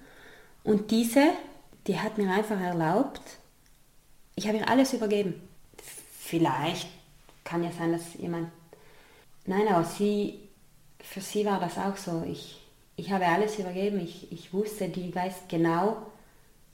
und 0.63 0.91
diese, 0.91 1.30
die 1.88 2.00
hat 2.00 2.17
mir 2.17 2.32
einfach 2.32 2.60
erlaubt, 2.60 3.21
ich 4.36 4.47
habe 4.47 4.58
ihr 4.58 4.69
alles 4.69 4.93
übergeben. 4.93 5.36
Vielleicht 6.19 6.88
kann 7.43 7.63
ja 7.63 7.71
sein, 7.71 7.91
dass 7.91 8.13
jemand, 8.17 8.50
nein, 9.45 9.67
aber 9.67 9.84
sie, 9.84 10.39
für 11.00 11.21
sie 11.21 11.45
war 11.45 11.60
das 11.60 11.78
auch 11.78 11.97
so. 11.97 12.24
Ich 12.26 12.62
ich 13.02 13.12
habe 13.12 13.26
alles 13.26 13.58
übergeben. 13.58 14.00
Ich, 14.00 14.32
ich 14.32 14.54
wusste, 14.54 14.88
die 14.88 15.13
weiß 15.13 15.34
genau, 15.47 15.97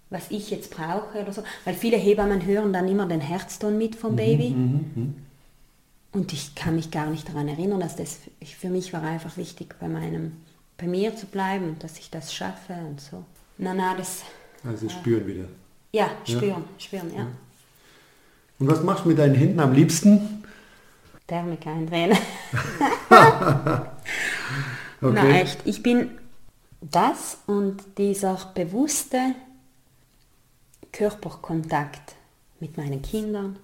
was 0.10 0.30
ich 0.30 0.50
jetzt 0.52 0.72
brauche 0.72 1.22
oder 1.22 1.32
so. 1.32 1.44
Weil 1.64 1.74
viele 1.74 1.98
Hebammen 1.98 2.46
hören 2.46 2.74
dann 2.74 2.88
immer 2.88 3.08
den 3.08 3.22
Herzton 3.22 3.78
mit 3.78 3.96
vom 3.96 4.12
mhm, 4.12 4.18
Baby. 4.18 4.50
Mhm, 4.50 4.92
mhm. 4.96 5.16
Und 6.12 6.34
ich 6.34 6.54
kann 6.56 6.76
mich 6.76 6.92
gar 6.92 7.08
nicht 7.08 7.30
daran 7.30 7.48
erinnern, 7.48 7.80
dass 7.80 7.96
das 7.96 8.20
für 8.42 8.70
mich 8.70 8.92
war 8.92 9.04
einfach 9.04 9.38
wichtig, 9.38 9.76
bei 9.80 9.88
meinem, 9.88 10.34
bei 10.78 10.88
mir 10.88 11.16
zu 11.16 11.28
bleiben 11.28 11.70
und 11.70 11.84
dass 11.84 11.98
ich 12.00 12.10
das 12.10 12.34
schaffe 12.34 12.74
und 12.74 13.00
so. 13.00 13.24
Na, 13.58 13.74
na, 13.74 13.96
das. 13.96 14.24
Also 14.64 14.90
spüren 14.90 15.26
wieder. 15.26 15.46
Ja, 15.92 16.12
spüren, 16.24 16.48
ja. 16.48 16.64
spüren, 16.78 17.12
ja. 17.16 17.28
Und 18.60 18.68
was 18.68 18.84
machst 18.84 19.06
du 19.06 19.10
mit 19.10 19.20
deinen 19.20 19.36
Händen 19.36 19.60
am 19.60 19.74
liebsten? 19.74 20.44
Thermik 21.28 21.66
eindrehen. 21.68 22.18
Okay. 25.00 25.14
Na 25.14 25.30
echt, 25.30 25.60
ich 25.66 25.84
bin 25.84 26.10
das 26.82 27.38
und 27.46 27.84
dieser 28.00 28.36
bewusste 28.56 29.36
Körperkontakt 30.92 32.16
mit 32.60 32.78
meinen 32.78 33.04
Kindern, 33.04 33.60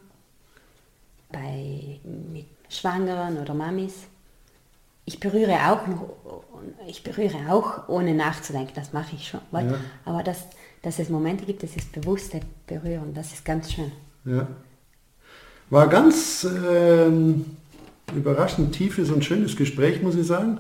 bei, 1.32 2.00
mit 2.04 2.46
Schwangeren 2.70 3.40
oder 3.40 3.56
Mamis. 3.56 4.06
Ich 5.06 5.20
berühre 5.20 5.54
auch 5.68 5.88
noch, 5.88 6.44
ich 6.88 7.04
berühre 7.04 7.38
auch 7.50 7.90
ohne 7.90 8.14
nachzudenken, 8.14 8.72
das 8.76 8.94
mache 8.94 9.16
ich 9.16 9.28
schon. 9.28 9.42
Ja. 9.52 9.76
Aber 10.06 10.24
dass, 10.24 10.46
dass 10.82 11.00
es 11.00 11.10
Momente 11.10 11.46
gibt, 11.46 11.64
das 11.64 11.76
ist 11.76 11.92
bewusste 11.92 12.40
Berühren, 12.68 13.14
das 13.14 13.34
ist 13.34 13.44
ganz 13.44 13.74
schön. 13.74 13.92
Ja. 14.26 14.48
War 15.70 15.88
ganz 15.88 16.48
ähm, 16.48 17.46
überraschend 18.16 18.74
tiefes 18.76 19.10
und 19.10 19.26
schönes 19.26 19.56
Gespräch, 19.56 20.02
muss 20.02 20.16
ich 20.16 20.28
sagen. 20.28 20.60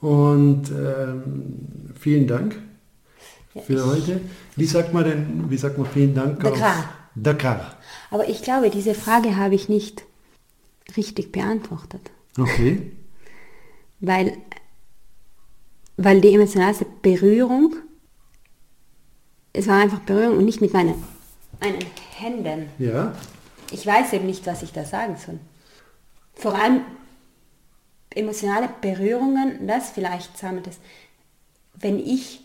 Und 0.00 0.70
ähm, 0.70 1.92
vielen 1.98 2.26
Dank 2.26 2.60
für 3.64 3.86
heute. 3.86 4.20
Wie 4.54 4.66
sagt 4.66 4.92
man 4.92 5.04
denn, 5.04 5.50
wie 5.50 5.56
sagt 5.56 5.78
man 5.78 5.86
vielen 5.86 6.14
Dank 6.14 6.40
Dakar. 6.40 6.78
auf 6.78 6.84
Dakar? 7.14 7.76
Aber 8.10 8.28
ich 8.28 8.42
glaube, 8.42 8.70
diese 8.70 8.94
Frage 8.94 9.36
habe 9.36 9.54
ich 9.54 9.68
nicht 9.68 10.04
richtig 10.96 11.32
beantwortet. 11.32 12.10
Okay. 12.38 12.92
Weil, 14.00 14.36
weil 15.96 16.20
die 16.20 16.34
emotionalste 16.34 16.86
Berührung, 17.02 17.76
es 19.52 19.66
war 19.66 19.80
einfach 19.80 20.00
Berührung 20.00 20.38
und 20.38 20.44
nicht 20.44 20.60
mit 20.60 20.72
meinen, 20.72 20.94
meinen 21.60 21.78
Händen. 22.16 22.68
Ja. 22.78 23.14
Ich 23.70 23.86
weiß 23.86 24.12
eben 24.12 24.26
nicht, 24.26 24.46
was 24.46 24.62
ich 24.62 24.72
da 24.72 24.84
sagen 24.84 25.16
soll. 25.16 25.38
Vor 26.34 26.54
allem 26.54 26.82
emotionale 28.10 28.68
Berührungen, 28.80 29.66
das 29.66 29.90
vielleicht 29.90 30.40
wir 30.42 30.60
das, 30.60 30.78
wenn 31.74 31.98
ich, 31.98 32.40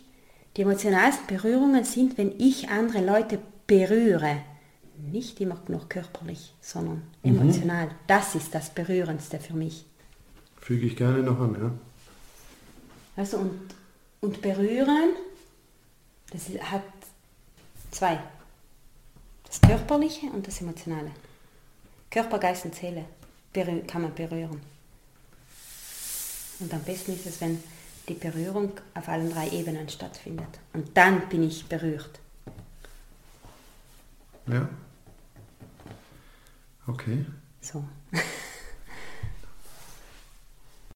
die 0.58 0.64
emotionalsten 0.64 1.28
Berührungen 1.28 1.86
sind, 1.86 2.18
wenn 2.18 2.34
ich 2.38 2.70
andere 2.70 3.04
Leute 3.06 3.40
berühre. 3.68 4.38
Nicht 4.98 5.40
immer 5.40 5.58
noch 5.68 5.90
körperlich, 5.90 6.54
sondern 6.62 7.02
emotional. 7.24 7.90
Das 8.08 8.36
ist 8.36 8.54
das 8.54 8.70
Berührendste 8.70 9.40
für 9.40 9.54
mich. 9.54 9.86
Füge 10.62 10.86
ich 10.86 10.96
gerne 10.96 11.24
noch 11.24 11.40
an, 11.40 11.56
ja. 11.60 11.72
Also 13.18 13.38
und, 13.38 13.76
und 14.22 14.42
berühren, 14.42 15.10
das 16.32 16.48
hat 16.72 16.84
zwei. 17.90 18.20
Das 19.46 19.60
Körperliche 19.60 20.28
und 20.28 20.48
das 20.48 20.62
Emotionale. 20.62 21.12
Körper, 22.10 22.40
Geist 22.40 22.66
und 22.66 22.76
Seele 22.76 23.06
kann 23.88 24.02
man 24.02 24.14
berühren. 24.16 24.62
Und 26.60 26.74
am 26.74 26.84
besten 26.84 27.14
ist 27.14 27.26
es, 27.26 27.42
wenn 27.42 27.62
die 28.08 28.14
Berührung 28.14 28.72
auf 28.94 29.10
allen 29.10 29.32
drei 29.32 29.50
Ebenen 29.50 29.90
stattfindet. 29.90 30.60
Und 30.74 30.96
dann 30.96 31.28
bin 31.28 31.44
ich 31.44 31.66
berührt. 31.66 32.20
Ja. 34.48 34.70
Okay. 36.88 37.26
So. 37.62 37.84